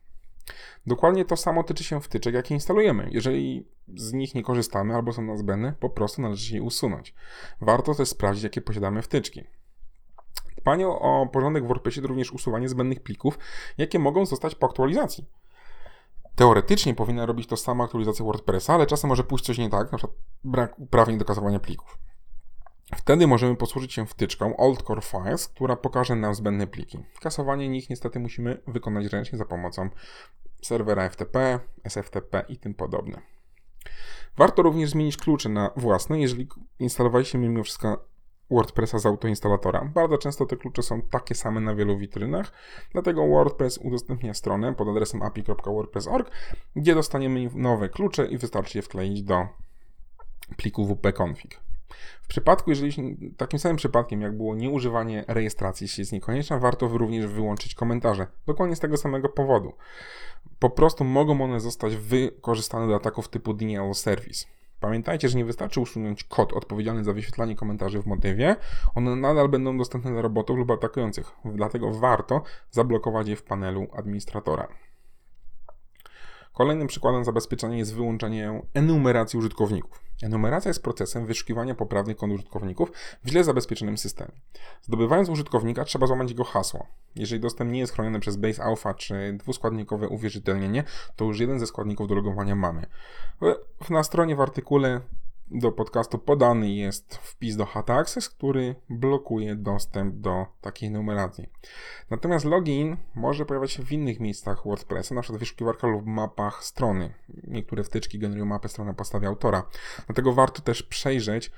Dokładnie 0.87 1.25
to 1.25 1.37
samo 1.37 1.63
tyczy 1.63 1.83
się 1.83 2.01
wtyczek, 2.01 2.33
jakie 2.33 2.53
instalujemy. 2.53 3.09
Jeżeli 3.11 3.67
z 3.95 4.13
nich 4.13 4.35
nie 4.35 4.43
korzystamy 4.43 4.95
albo 4.95 5.13
są 5.13 5.21
nam 5.21 5.37
zbędne, 5.37 5.73
po 5.79 5.89
prostu 5.89 6.21
należy 6.21 6.55
je 6.55 6.63
usunąć. 6.63 7.13
Warto 7.61 7.95
też 7.95 8.09
sprawdzić, 8.09 8.43
jakie 8.43 8.61
posiadamy 8.61 9.01
wtyczki. 9.01 9.43
Dbanie 10.57 10.87
o 10.87 11.29
porządek 11.31 11.63
w 11.63 11.67
WordPressie 11.67 12.01
to 12.01 12.07
również 12.07 12.31
usuwanie 12.31 12.69
zbędnych 12.69 12.99
plików, 12.99 13.39
jakie 13.77 13.99
mogą 13.99 14.25
zostać 14.25 14.55
po 14.55 14.67
aktualizacji. 14.67 15.25
Teoretycznie 16.35 16.95
powinna 16.95 17.25
robić 17.25 17.47
to 17.47 17.57
sama 17.57 17.83
aktualizacja 17.83 18.25
WordPressa, 18.25 18.73
ale 18.73 18.85
czasem 18.85 19.07
może 19.07 19.23
pójść 19.23 19.45
coś 19.45 19.57
nie 19.57 19.69
tak, 19.69 19.87
przykład 19.87 20.11
brak 20.43 20.79
uprawnień 20.79 21.17
do 21.17 21.25
kasowania 21.25 21.59
plików. 21.59 21.97
Wtedy 22.95 23.27
możemy 23.27 23.55
posłużyć 23.55 23.93
się 23.93 24.05
wtyczką 24.05 24.57
Old 24.57 24.81
Core 24.81 25.01
Files, 25.01 25.47
która 25.47 25.75
pokaże 25.75 26.15
nam 26.15 26.35
zbędne 26.35 26.67
pliki. 26.67 27.03
Kasowanie 27.21 27.69
nich 27.69 27.89
niestety 27.89 28.19
musimy 28.19 28.61
wykonać 28.67 29.05
ręcznie 29.05 29.37
za 29.37 29.45
pomocą 29.45 29.89
serwera 30.61 31.09
FTP, 31.09 31.59
SFTP 31.83 32.45
i 32.49 32.57
tym 32.57 32.73
podobne. 32.73 33.21
Warto 34.37 34.61
również 34.61 34.89
zmienić 34.89 35.17
klucze 35.17 35.49
na 35.49 35.71
własne, 35.75 36.19
jeżeli 36.19 36.47
instalowaliście 36.79 37.37
mimo 37.37 37.63
wszystko 37.63 38.05
WordPressa 38.51 38.99
z 38.99 39.05
autoinstalatora. 39.05 39.85
Bardzo 39.93 40.17
często 40.17 40.45
te 40.45 40.57
klucze 40.57 40.83
są 40.83 41.01
takie 41.01 41.35
same 41.35 41.61
na 41.61 41.75
wielu 41.75 41.97
witrynach, 41.97 42.51
dlatego 42.91 43.27
WordPress 43.27 43.77
udostępnia 43.77 44.33
stronę 44.33 44.75
pod 44.75 44.87
adresem 44.87 45.21
api.wordpress.org, 45.21 46.31
gdzie 46.75 46.95
dostaniemy 46.95 47.49
nowe 47.53 47.89
klucze 47.89 48.27
i 48.27 48.37
wystarczy 48.37 48.77
je 48.77 48.81
wkleić 48.81 49.23
do 49.23 49.47
pliku 50.57 50.85
wp-config. 50.85 51.66
W 52.21 52.27
przypadku, 52.27 52.69
jeżeli 52.69 53.17
takim 53.37 53.59
samym 53.59 53.77
przypadkiem, 53.77 54.21
jak 54.21 54.37
było 54.37 54.55
nieużywanie 54.55 55.25
rejestracji, 55.27 55.85
jeśli 55.85 56.01
jest 56.01 56.11
niekonieczna, 56.11 56.59
warto 56.59 56.87
również 56.87 57.27
wyłączyć 57.27 57.75
komentarze. 57.75 58.27
Dokładnie 58.47 58.75
z 58.75 58.79
tego 58.79 58.97
samego 58.97 59.29
powodu. 59.29 59.73
Po 60.59 60.69
prostu 60.69 61.03
mogą 61.03 61.41
one 61.41 61.59
zostać 61.59 61.95
wykorzystane 61.95 62.87
do 62.87 62.95
ataków 62.95 63.27
typu 63.27 63.53
denial 63.53 63.93
service. 63.93 64.45
Pamiętajcie, 64.79 65.29
że 65.29 65.37
nie 65.37 65.45
wystarczy 65.45 65.79
usunąć 65.79 66.23
kod 66.23 66.53
odpowiedzialny 66.53 67.03
za 67.03 67.13
wyświetlanie 67.13 67.55
komentarzy 67.55 68.01
w 68.01 68.05
motywie, 68.05 68.55
one 68.95 69.15
nadal 69.15 69.49
będą 69.49 69.77
dostępne 69.77 70.11
dla 70.11 70.21
robotów 70.21 70.57
lub 70.57 70.71
atakujących, 70.71 71.31
dlatego 71.45 71.91
warto 71.91 72.41
zablokować 72.71 73.27
je 73.27 73.35
w 73.35 73.43
panelu 73.43 73.87
administratora. 73.93 74.67
Kolejnym 76.53 76.87
przykładem 76.87 77.25
zabezpieczenia 77.25 77.77
jest 77.77 77.95
wyłączenie 77.95 78.61
enumeracji 78.73 79.39
użytkowników. 79.39 80.06
Enumeracja 80.23 80.69
jest 80.69 80.83
procesem 80.83 81.25
wyszukiwania 81.25 81.75
poprawnych 81.75 82.17
kont 82.17 82.33
użytkowników 82.33 82.91
w 83.23 83.29
źle 83.29 83.43
zabezpieczonym 83.43 83.97
systemie. 83.97 84.31
Zdobywając 84.81 85.29
użytkownika, 85.29 85.85
trzeba 85.85 86.07
złamać 86.07 86.29
jego 86.29 86.43
hasło. 86.43 86.87
Jeżeli 87.15 87.41
dostęp 87.41 87.71
nie 87.71 87.79
jest 87.79 87.93
chroniony 87.93 88.19
przez 88.19 88.37
Base 88.37 88.63
Alpha 88.63 88.93
czy 88.93 89.33
dwuskładnikowe 89.39 90.07
uwierzytelnienie, 90.07 90.83
to 91.15 91.25
już 91.25 91.39
jeden 91.39 91.59
ze 91.59 91.67
składników 91.67 92.07
do 92.07 92.15
logowania 92.15 92.55
mamy. 92.55 92.85
Na 93.89 94.03
stronie 94.03 94.35
w 94.35 94.41
artykule 94.41 95.01
do 95.51 95.71
podcastu 95.71 96.17
podany 96.17 96.71
jest 96.71 97.15
wpis 97.15 97.55
do 97.55 97.65
HAT 97.65 97.89
Access, 97.89 98.29
który 98.29 98.75
blokuje 98.89 99.55
dostęp 99.55 100.15
do 100.15 100.45
takiej 100.61 100.91
numeracji. 100.91 101.49
Natomiast 102.09 102.45
login 102.45 102.97
może 103.15 103.45
pojawiać 103.45 103.71
się 103.71 103.83
w 103.83 103.91
innych 103.91 104.19
miejscach 104.19 104.63
WordPressa, 104.65 105.15
np. 105.15 105.33
w 105.33 105.37
wyszukiwarkach 105.39 105.91
lub 105.91 106.05
mapach 106.05 106.63
strony. 106.63 107.13
Niektóre 107.47 107.83
wtyczki 107.83 108.19
generują 108.19 108.45
mapę 108.45 108.69
strony 108.69 108.91
na 108.91 108.95
podstawie 108.95 109.27
autora. 109.27 109.63
Dlatego 110.05 110.33
warto 110.33 110.61
też 110.61 110.83
przejrzeć, 110.83 111.51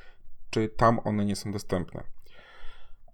czy 0.49 0.69
tam 0.69 0.99
one 1.03 1.25
nie 1.25 1.35
są 1.35 1.51
dostępne. 1.51 2.03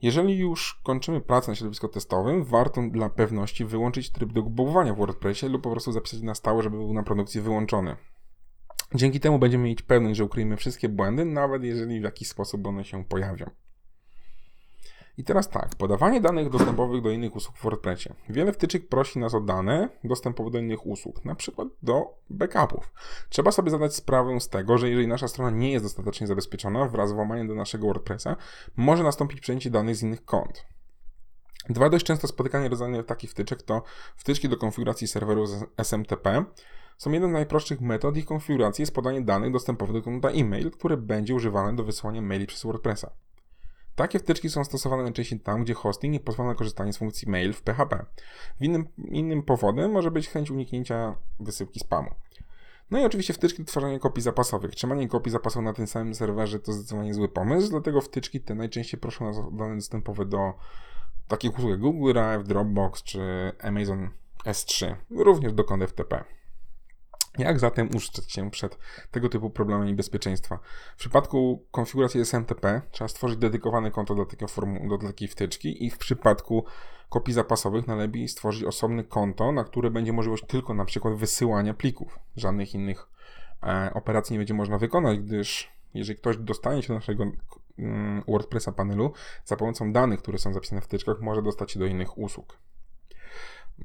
Jeżeli 0.01 0.37
już 0.37 0.81
kończymy 0.83 1.21
pracę 1.21 1.51
na 1.51 1.55
środowisku 1.55 1.87
testowym, 1.87 2.43
warto 2.43 2.81
dla 2.91 3.09
pewności 3.09 3.65
wyłączyć 3.65 4.09
tryb 4.09 4.33
do 4.33 4.43
bugowania 4.43 4.93
w 4.93 4.97
WordPressie 4.97 5.49
lub 5.49 5.61
po 5.61 5.71
prostu 5.71 5.91
zapisać 5.91 6.21
na 6.21 6.35
stałe, 6.35 6.63
żeby 6.63 6.77
był 6.77 6.93
na 6.93 7.03
produkcji 7.03 7.41
wyłączony. 7.41 7.95
Dzięki 8.93 9.19
temu 9.19 9.39
będziemy 9.39 9.63
mieć 9.63 9.81
pewność, 9.81 10.17
że 10.17 10.23
ukryjemy 10.23 10.57
wszystkie 10.57 10.89
błędy, 10.89 11.25
nawet 11.25 11.63
jeżeli 11.63 11.99
w 11.99 12.03
jakiś 12.03 12.27
sposób 12.27 12.67
one 12.67 12.83
się 12.83 13.05
pojawią. 13.05 13.49
I 15.17 15.23
teraz 15.23 15.49
tak, 15.49 15.75
podawanie 15.75 16.21
danych 16.21 16.49
dostępowych 16.49 17.01
do 17.01 17.09
innych 17.09 17.35
usług 17.35 17.57
w 17.57 17.63
WordPressie. 17.63 18.09
Wiele 18.29 18.53
wtyczek 18.53 18.87
prosi 18.87 19.19
nas 19.19 19.33
o 19.33 19.41
dane 19.41 19.89
dostępowe 20.03 20.51
do 20.51 20.59
innych 20.59 20.85
usług, 20.85 21.25
na 21.25 21.35
przykład 21.35 21.67
do 21.83 22.17
backupów. 22.29 22.93
Trzeba 23.29 23.51
sobie 23.51 23.71
zadać 23.71 23.95
sprawę 23.95 24.39
z 24.39 24.49
tego, 24.49 24.77
że 24.77 24.89
jeżeli 24.89 25.07
nasza 25.07 25.27
strona 25.27 25.57
nie 25.57 25.71
jest 25.71 25.85
dostatecznie 25.85 26.27
zabezpieczona 26.27 26.85
wraz 26.85 27.09
z 27.09 27.13
włamaniem 27.13 27.47
do 27.47 27.55
naszego 27.55 27.87
WordPressa, 27.87 28.35
może 28.75 29.03
nastąpić 29.03 29.39
przejęcie 29.39 29.69
danych 29.69 29.95
z 29.95 30.03
innych 30.03 30.25
kont. 30.25 30.65
Dwa 31.69 31.89
dość 31.89 32.05
często 32.05 32.27
spotykane 32.27 32.69
rodzaje 32.69 33.03
takich 33.03 33.31
wtyczek 33.31 33.63
to 33.63 33.83
wtyczki 34.15 34.49
do 34.49 34.57
konfiguracji 34.57 35.07
serweru 35.07 35.45
z 35.45 35.63
SMTP. 35.77 36.45
Są 36.97 37.11
jedną 37.11 37.29
z 37.29 37.31
najprostszych 37.31 37.81
metod 37.81 38.17
ich 38.17 38.25
konfiguracji 38.25 38.81
jest 38.81 38.95
podanie 38.95 39.21
danych 39.21 39.51
dostępowych 39.51 39.95
do 39.95 40.01
konta 40.01 40.29
e-mail, 40.29 40.71
które 40.71 40.97
będzie 40.97 41.35
używane 41.35 41.75
do 41.75 41.83
wysyłania 41.83 42.21
maili 42.21 42.47
przez 42.47 42.63
WordPressa. 42.63 43.11
Takie 43.95 44.19
wtyczki 44.19 44.49
są 44.49 44.63
stosowane 44.63 45.03
najczęściej 45.03 45.39
tam, 45.39 45.63
gdzie 45.63 45.73
hosting 45.73 46.13
nie 46.13 46.19
pozwala 46.19 46.49
na 46.49 46.55
korzystanie 46.55 46.93
z 46.93 46.97
funkcji 46.97 47.29
mail 47.29 47.53
w 47.53 47.61
PHP. 47.61 48.05
Innym, 48.59 48.87
innym 48.97 49.43
powodem 49.43 49.91
może 49.91 50.11
być 50.11 50.29
chęć 50.29 50.51
uniknięcia 50.51 51.15
wysyłki 51.39 51.79
spamu. 51.79 52.09
No 52.91 52.99
i 52.99 53.05
oczywiście 53.05 53.33
wtyczki 53.33 53.63
do 53.63 53.67
tworzenia 53.67 53.99
kopii 53.99 54.23
zapasowych. 54.23 54.75
Trzymanie 54.75 55.07
kopii 55.07 55.31
zapasowych 55.31 55.65
na 55.65 55.73
tym 55.73 55.87
samym 55.87 56.15
serwerze 56.15 56.59
to 56.59 56.73
zdecydowanie 56.73 57.13
zły 57.13 57.29
pomysł, 57.29 57.69
dlatego 57.69 58.01
wtyczki 58.01 58.41
te 58.41 58.55
najczęściej 58.55 58.99
proszą 58.99 59.25
nas 59.25 59.37
o 59.37 59.51
dane 59.51 59.75
dostępowe 59.75 60.25
do 60.25 60.53
takich 61.27 61.53
usług 61.53 61.71
jak 61.71 61.79
Google 61.79 62.13
Drive, 62.13 62.43
Dropbox 62.43 63.03
czy 63.03 63.21
Amazon 63.59 64.09
S3, 64.45 64.95
również 65.09 65.53
do 65.53 65.63
kont 65.63 65.83
FTP. 65.83 66.23
Jak 67.37 67.59
zatem 67.59 67.89
ustrzec 67.95 68.29
się 68.29 68.51
przed 68.51 68.77
tego 69.11 69.29
typu 69.29 69.49
problemami 69.49 69.93
bezpieczeństwa? 69.93 70.59
W 70.95 70.99
przypadku 70.99 71.65
konfiguracji 71.71 72.21
SMTP 72.21 72.81
trzeba 72.91 73.07
stworzyć 73.07 73.39
dedykowane 73.39 73.91
konto 73.91 74.15
do 74.15 74.25
takiej, 74.25 74.47
formu, 74.47 74.97
do 74.97 75.07
takiej 75.07 75.27
wtyczki 75.27 75.85
i 75.85 75.89
w 75.89 75.97
przypadku 75.97 76.65
kopii 77.09 77.33
zapasowych 77.33 77.87
najlepiej 77.87 78.27
stworzyć 78.27 78.63
osobne 78.63 79.03
konto, 79.03 79.51
na 79.51 79.63
które 79.63 79.91
będzie 79.91 80.13
możliwość 80.13 80.43
tylko 80.47 80.73
na 80.73 80.85
przykład 80.85 81.13
wysyłania 81.13 81.73
plików. 81.73 82.19
Żadnych 82.35 82.73
innych 82.73 83.07
e, 83.63 83.91
operacji 83.93 84.33
nie 84.33 84.39
będzie 84.39 84.53
można 84.53 84.77
wykonać, 84.77 85.19
gdyż 85.19 85.71
jeżeli 85.93 86.19
ktoś 86.19 86.37
dostanie 86.37 86.81
się 86.81 86.87
do 86.87 86.93
naszego 86.93 87.25
mm, 87.79 88.23
WordPressa 88.27 88.71
panelu 88.71 89.13
za 89.45 89.55
pomocą 89.55 89.93
danych, 89.93 90.19
które 90.19 90.37
są 90.37 90.53
zapisane 90.53 90.81
w 90.81 90.85
wtyczkach, 90.85 91.21
może 91.21 91.41
dostać 91.41 91.71
się 91.71 91.79
do 91.79 91.85
innych 91.85 92.17
usług. 92.17 92.57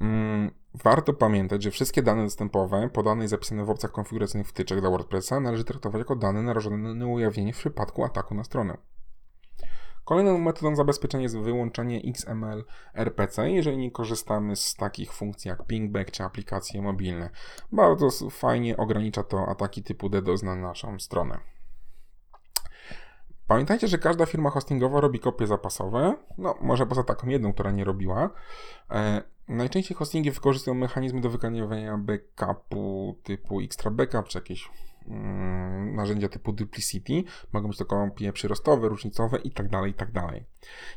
Mm, 0.01 0.51
warto 0.83 1.13
pamiętać, 1.13 1.63
że 1.63 1.71
wszystkie 1.71 2.03
dane 2.03 2.23
dostępowe, 2.23 2.89
podane 2.89 3.25
i 3.25 3.27
zapisane 3.27 3.65
w 3.65 3.69
opcjach 3.69 3.91
konfiguracyjnych 3.91 4.47
wtyczek 4.47 4.81
dla 4.81 4.89
WordPressa 4.89 5.39
należy 5.39 5.63
traktować 5.63 5.99
jako 5.99 6.15
dane 6.15 6.41
narażone 6.41 6.93
na 6.93 7.07
ujawnienie 7.07 7.53
w 7.53 7.57
przypadku 7.57 8.03
ataku 8.03 8.35
na 8.35 8.43
stronę. 8.43 8.77
Kolejną 10.05 10.37
metodą 10.37 10.75
zabezpieczenia 10.75 11.23
jest 11.23 11.37
wyłączenie 11.37 12.01
XML 12.05 12.65
RPC, 12.93 13.51
jeżeli 13.51 13.77
nie 13.77 13.91
korzystamy 13.91 14.55
z 14.55 14.75
takich 14.75 15.13
funkcji 15.13 15.49
jak 15.49 15.65
pingback 15.65 16.11
czy 16.11 16.23
aplikacje 16.23 16.81
mobilne. 16.81 17.29
Bardzo 17.71 18.29
fajnie 18.29 18.77
ogranicza 18.77 19.23
to 19.23 19.47
ataki 19.47 19.83
typu 19.83 20.09
DDoS 20.09 20.43
na 20.43 20.55
naszą 20.55 20.99
stronę. 20.99 21.39
Pamiętajcie, 23.51 23.87
że 23.87 23.97
każda 23.97 24.25
firma 24.25 24.49
hostingowa 24.49 25.01
robi 25.01 25.19
kopie 25.19 25.47
zapasowe, 25.47 26.15
no 26.37 26.55
może 26.61 26.85
poza 26.85 27.03
taką 27.03 27.27
jedną, 27.27 27.53
która 27.53 27.71
nie 27.71 27.83
robiła. 27.83 28.29
E, 28.91 29.21
najczęściej 29.47 29.97
hostingi 29.97 30.31
wykorzystują 30.31 30.75
mechanizmy 30.75 31.21
do 31.21 31.29
wykonywania 31.29 31.97
backupu 31.97 33.15
typu 33.23 33.61
extra 33.61 33.91
backup 33.91 34.27
czy 34.27 34.37
jakieś 34.37 34.69
mm, 35.07 35.95
narzędzia 35.95 36.29
typu 36.29 36.53
duplicity. 36.53 37.23
Mogą 37.53 37.67
być 37.67 37.77
to 37.77 37.85
kopie 37.85 38.33
przyrostowe, 38.33 38.89
różnicowe 38.89 39.37
itd., 39.37 39.69
tak 39.69 39.87
itd. 39.87 40.21
Tak 40.21 40.43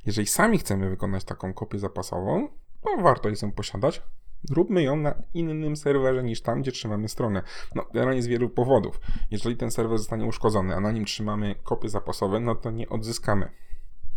Jeżeli 0.06 0.26
sami 0.26 0.58
chcemy 0.58 0.90
wykonać 0.90 1.24
taką 1.24 1.54
kopię 1.54 1.78
zapasową, 1.78 2.48
to 2.82 3.02
warto 3.02 3.28
ją 3.28 3.52
posiadać, 3.52 4.02
Róbmy 4.50 4.82
ją 4.82 4.96
na 4.96 5.14
innym 5.34 5.76
serwerze 5.76 6.22
niż 6.22 6.40
tam, 6.40 6.62
gdzie 6.62 6.72
trzymamy 6.72 7.08
stronę. 7.08 7.42
No, 7.74 7.86
generalnie 7.94 8.22
z 8.22 8.26
wielu 8.26 8.48
powodów. 8.48 9.00
Jeżeli 9.30 9.56
ten 9.56 9.70
serwer 9.70 9.98
zostanie 9.98 10.26
uszkodzony, 10.26 10.74
a 10.74 10.80
na 10.80 10.92
nim 10.92 11.04
trzymamy 11.04 11.54
kopie 11.62 11.88
zapasowe, 11.88 12.40
no 12.40 12.54
to 12.54 12.70
nie 12.70 12.88
odzyskamy 12.88 13.50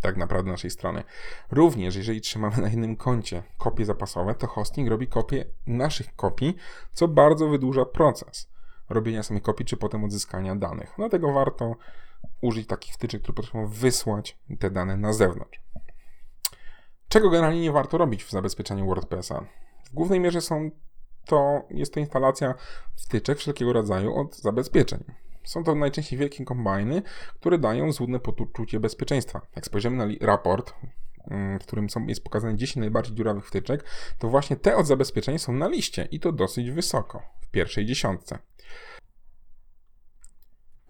tak 0.00 0.16
naprawdę 0.16 0.50
naszej 0.50 0.70
strony. 0.70 1.04
Również, 1.50 1.96
jeżeli 1.96 2.20
trzymamy 2.20 2.56
na 2.56 2.68
jednym 2.68 2.96
koncie 2.96 3.42
kopie 3.58 3.84
zapasowe, 3.84 4.34
to 4.34 4.46
hosting 4.46 4.88
robi 4.88 5.06
kopie 5.06 5.44
naszych 5.66 6.16
kopii, 6.16 6.56
co 6.92 7.08
bardzo 7.08 7.48
wydłuża 7.48 7.84
proces 7.84 8.50
robienia 8.88 9.22
samych 9.22 9.42
kopii, 9.42 9.66
czy 9.66 9.76
potem 9.76 10.04
odzyskania 10.04 10.56
danych. 10.56 10.92
Dlatego 10.96 11.32
warto 11.32 11.76
użyć 12.40 12.66
takich 12.66 12.94
wtyczek, 12.94 13.22
które 13.22 13.34
potrafią 13.34 13.66
wysłać 13.66 14.38
te 14.58 14.70
dane 14.70 14.96
na 14.96 15.12
zewnątrz. 15.12 15.60
Czego 17.08 17.30
generalnie 17.30 17.60
nie 17.60 17.72
warto 17.72 17.98
robić 17.98 18.24
w 18.24 18.30
zabezpieczeniu 18.30 18.86
WordPressa? 18.86 19.44
W 19.90 19.94
głównej 19.94 20.20
mierze 20.20 20.40
są 20.40 20.70
to, 21.26 21.62
jest 21.70 21.94
to 21.94 22.00
instalacja 22.00 22.54
wtyczek 22.96 23.38
wszelkiego 23.38 23.72
rodzaju 23.72 24.14
od 24.14 24.36
zabezpieczeń. 24.36 25.04
Są 25.44 25.64
to 25.64 25.74
najczęściej 25.74 26.18
wielkie 26.18 26.44
kombajny, 26.44 27.02
które 27.34 27.58
dają 27.58 27.92
złudne 27.92 28.20
poczucie 28.20 28.80
bezpieczeństwa. 28.80 29.40
Jak 29.56 29.66
spojrzymy 29.66 30.06
na 30.06 30.26
raport, 30.26 30.74
mm, 31.30 31.58
w 31.58 31.62
którym 31.66 31.90
są, 31.90 32.06
jest 32.06 32.24
pokazane 32.24 32.56
10 32.56 32.76
najbardziej 32.76 33.14
dziurawych 33.14 33.46
wtyczek, 33.46 33.84
to 34.18 34.28
właśnie 34.28 34.56
te 34.56 34.76
od 34.76 34.86
zabezpieczeń 34.86 35.38
są 35.38 35.52
na 35.52 35.68
liście 35.68 36.08
i 36.10 36.20
to 36.20 36.32
dosyć 36.32 36.70
wysoko, 36.70 37.22
w 37.40 37.48
pierwszej 37.50 37.86
dziesiątce. 37.86 38.38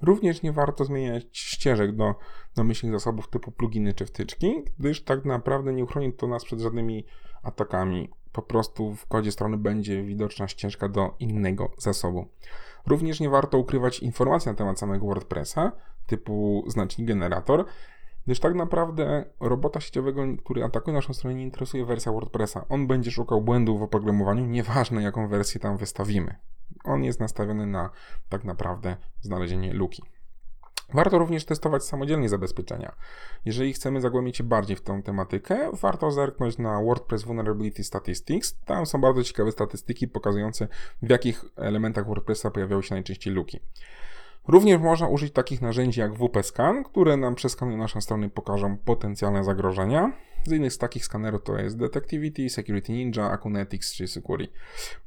Również 0.02 0.42
nie 0.42 0.52
warto 0.52 0.84
zmieniać 0.84 1.24
ścieżek 1.32 1.96
do 1.96 2.14
domyślnych 2.56 2.92
zasobów 2.92 3.30
typu 3.30 3.52
pluginy 3.52 3.94
czy 3.94 4.06
wtyczki, 4.06 4.64
gdyż 4.78 5.04
tak 5.04 5.24
naprawdę 5.24 5.72
nie 5.72 5.84
uchroni 5.84 6.12
to 6.12 6.26
nas 6.26 6.44
przed 6.44 6.61
żadnymi 6.61 7.06
atakami 7.42 8.11
po 8.38 8.42
prostu 8.42 8.94
w 8.94 9.07
kodzie 9.07 9.33
strony 9.33 9.57
będzie 9.57 10.03
widoczna 10.03 10.48
ścieżka 10.48 10.88
do 10.88 11.14
innego 11.18 11.70
zasobu. 11.79 12.29
Również 12.87 13.20
nie 13.20 13.31
warto 13.31 13.59
ukrywać 13.59 13.98
informacji 13.98 14.48
na 14.48 14.55
temat 14.55 14.79
samego 14.79 15.07
WordPressa, 15.07 15.72
typu 16.07 16.64
znacznik 16.66 17.09
generator, 17.09 17.64
gdyż 18.27 18.40
tak 18.40 18.55
naprawdę 18.55 19.24
robota 19.40 19.81
sieciowego, 19.81 20.22
który 20.44 20.64
atakuje 20.64 20.94
naszą 20.94 21.12
stronę, 21.12 21.35
nie 21.35 21.42
interesuje 21.42 21.85
wersja 21.85 22.12
WordPressa. 22.12 22.64
On 22.68 22.87
będzie 22.87 23.11
szukał 23.11 23.42
błędów 23.42 23.81
w 23.81 23.83
oprogramowaniu, 23.83 24.46
nieważne 24.46 25.03
jaką 25.03 25.29
wersję 25.29 25.61
tam 25.61 25.77
wystawimy. 25.77 26.37
On 26.85 27.05
jest 27.05 27.20
nastawiony 27.20 27.66
na 27.66 27.90
tak 28.29 28.44
naprawdę 28.44 28.96
znalezienie 29.20 29.72
luki. 29.72 30.03
Warto 30.94 31.18
również 31.18 31.44
testować 31.44 31.85
samodzielnie 31.85 32.29
zabezpieczenia. 32.29 32.92
Jeżeli 33.44 33.72
chcemy 33.72 34.01
zagłębić 34.01 34.37
się 34.37 34.44
bardziej 34.44 34.77
w 34.77 34.81
tę 34.81 35.03
tematykę, 35.05 35.70
warto 35.72 36.11
zerknąć 36.11 36.59
na 36.59 36.83
WordPress 36.83 37.22
Vulnerability 37.22 37.85
Statistics. 37.85 38.59
Tam 38.64 38.87
są 38.87 39.01
bardzo 39.01 39.24
ciekawe 39.24 39.53
statystyki 39.53 40.09
pokazujące, 40.09 40.68
w 41.03 41.11
jakich 41.11 41.44
elementach 41.57 42.07
WordPressa 42.07 42.51
pojawiały 42.51 42.83
się 42.83 42.94
najczęściej 42.94 43.35
luki. 43.35 43.61
Również 44.48 44.80
można 44.80 45.08
użyć 45.08 45.32
takich 45.32 45.62
narzędzi 45.62 46.00
jak 46.00 46.12
WP-Scan, 46.12 46.82
które 46.84 47.16
nam 47.16 47.34
przeskanują 47.34 47.78
naszą 47.78 48.00
stronę 48.00 48.26
i 48.26 48.30
pokażą 48.30 48.76
potencjalne 48.76 49.44
zagrożenia. 49.44 50.12
Z 50.44 50.52
innych 50.52 50.72
z 50.72 50.78
takich 50.78 51.04
skanerów 51.04 51.42
to 51.42 51.58
jest 51.58 51.78
Detectivity, 51.78 52.50
Security 52.50 52.92
Ninja, 52.92 53.30
Acunetics 53.30 53.94
czy 53.94 54.08
Sucuri. 54.08 54.48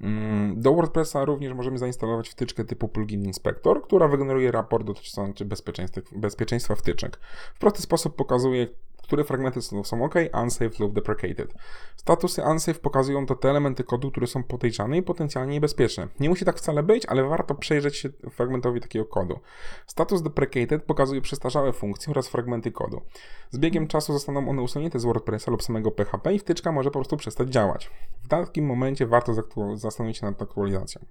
Mm, 0.01 0.61
do 0.61 0.73
WordPressa 0.73 1.25
również 1.25 1.53
możemy 1.53 1.77
zainstalować 1.77 2.29
wtyczkę 2.29 2.65
typu 2.65 2.87
Plugin 2.87 3.25
Inspector, 3.25 3.81
która 3.81 4.07
wygeneruje 4.07 4.51
raport 4.51 4.85
dotyczący 4.85 5.45
bezpieczeństwa, 5.45 6.01
bezpieczeństwa 6.11 6.75
wtyczek. 6.75 7.19
W 7.55 7.59
prosty 7.59 7.81
sposób 7.81 8.15
pokazuje, 8.15 8.67
które 9.11 9.23
fragmenty 9.23 9.61
są 9.61 10.03
OK, 10.05 10.15
unsafe 10.43 10.75
lub 10.79 10.93
deprecated. 10.93 11.53
Statusy 11.95 12.41
unsafe 12.43 12.79
pokazują 12.79 13.25
to 13.25 13.35
te 13.35 13.49
elementy 13.49 13.83
kodu, 13.83 14.11
które 14.11 14.27
są 14.27 14.43
podejrzane 14.43 14.97
i 14.97 15.03
potencjalnie 15.03 15.53
niebezpieczne. 15.53 16.07
Nie 16.19 16.29
musi 16.29 16.45
tak 16.45 16.57
wcale 16.57 16.83
być, 16.83 17.05
ale 17.05 17.23
warto 17.23 17.55
przejrzeć 17.55 17.97
się 17.97 18.09
fragmentowi 18.29 18.81
takiego 18.81 19.05
kodu. 19.05 19.39
Status 19.87 20.21
deprecated 20.21 20.83
pokazuje 20.83 21.21
przestarzałe 21.21 21.73
funkcje 21.73 22.11
oraz 22.11 22.27
fragmenty 22.27 22.71
kodu. 22.71 23.01
Z 23.49 23.57
biegiem 23.57 23.87
czasu 23.87 24.13
zostaną 24.13 24.49
one 24.49 24.61
usunięte 24.61 24.99
z 24.99 25.05
WordPressa 25.05 25.51
lub 25.51 25.63
samego 25.63 25.91
PHP 25.91 26.33
i 26.33 26.39
wtyczka 26.39 26.71
może 26.71 26.89
po 26.89 26.99
prostu 26.99 27.17
przestać 27.17 27.49
działać. 27.49 27.91
W 28.23 28.27
takim 28.27 28.65
momencie 28.65 29.07
warto 29.07 29.33
zastanowić 29.75 30.17
się 30.17 30.25
nad 30.25 30.41
aktualizacją. 30.41 31.05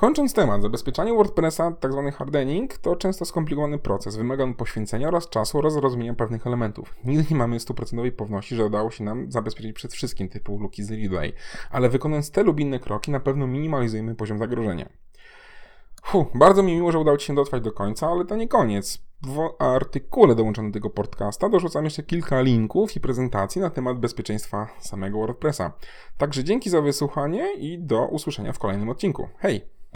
Kończąc 0.00 0.34
temat, 0.34 0.62
zabezpieczanie 0.62 1.14
WordPressa, 1.14 1.72
tzw. 1.82 2.02
Tak 2.04 2.14
hardening, 2.14 2.78
to 2.78 2.96
często 2.96 3.24
skomplikowany 3.24 3.78
proces, 3.78 4.16
wymaga 4.16 4.44
on 4.44 4.54
poświęcenia 4.54 5.08
oraz 5.08 5.28
czasu 5.28 5.58
oraz 5.58 5.72
zrozumienia 5.72 6.14
pewnych 6.14 6.46
elementów. 6.46 6.94
Nigdy 7.04 7.24
nie 7.30 7.36
mamy 7.36 7.60
stuprocentowej 7.60 8.12
pewności, 8.12 8.56
że 8.56 8.64
udało 8.64 8.90
się 8.90 9.04
nam 9.04 9.32
zabezpieczyć 9.32 9.72
przed 9.72 9.92
wszystkim 9.92 10.28
typu 10.28 10.58
luki 10.58 10.84
z 10.84 10.90
relay, 10.90 11.32
ale 11.70 11.88
wykonując 11.88 12.30
te 12.30 12.42
lub 12.42 12.60
inne 12.60 12.78
kroki, 12.78 13.10
na 13.10 13.20
pewno 13.20 13.46
minimalizujemy 13.46 14.14
poziom 14.14 14.38
zagrożenia. 14.38 14.88
Fuh, 16.04 16.26
bardzo 16.34 16.62
mi 16.62 16.74
miło, 16.74 16.92
że 16.92 16.98
udało 16.98 17.16
Ci 17.16 17.26
się 17.26 17.34
dotrwać 17.34 17.62
do 17.62 17.72
końca, 17.72 18.08
ale 18.08 18.24
to 18.24 18.36
nie 18.36 18.48
koniec. 18.48 18.98
W 19.22 19.48
artykule 19.58 20.34
dołączonym 20.34 20.70
do 20.70 20.76
tego 20.76 20.90
podcasta 20.90 21.48
dorzucam 21.48 21.84
jeszcze 21.84 22.02
kilka 22.02 22.40
linków 22.40 22.96
i 22.96 23.00
prezentacji 23.00 23.60
na 23.60 23.70
temat 23.70 23.98
bezpieczeństwa 23.98 24.68
samego 24.78 25.18
WordPressa. 25.18 25.72
Także 26.18 26.44
dzięki 26.44 26.70
za 26.70 26.80
wysłuchanie 26.80 27.54
i 27.54 27.78
do 27.78 28.06
usłyszenia 28.06 28.52
w 28.52 28.58
kolejnym 28.58 28.88
odcinku. 28.88 29.28
Hej! 29.38 29.79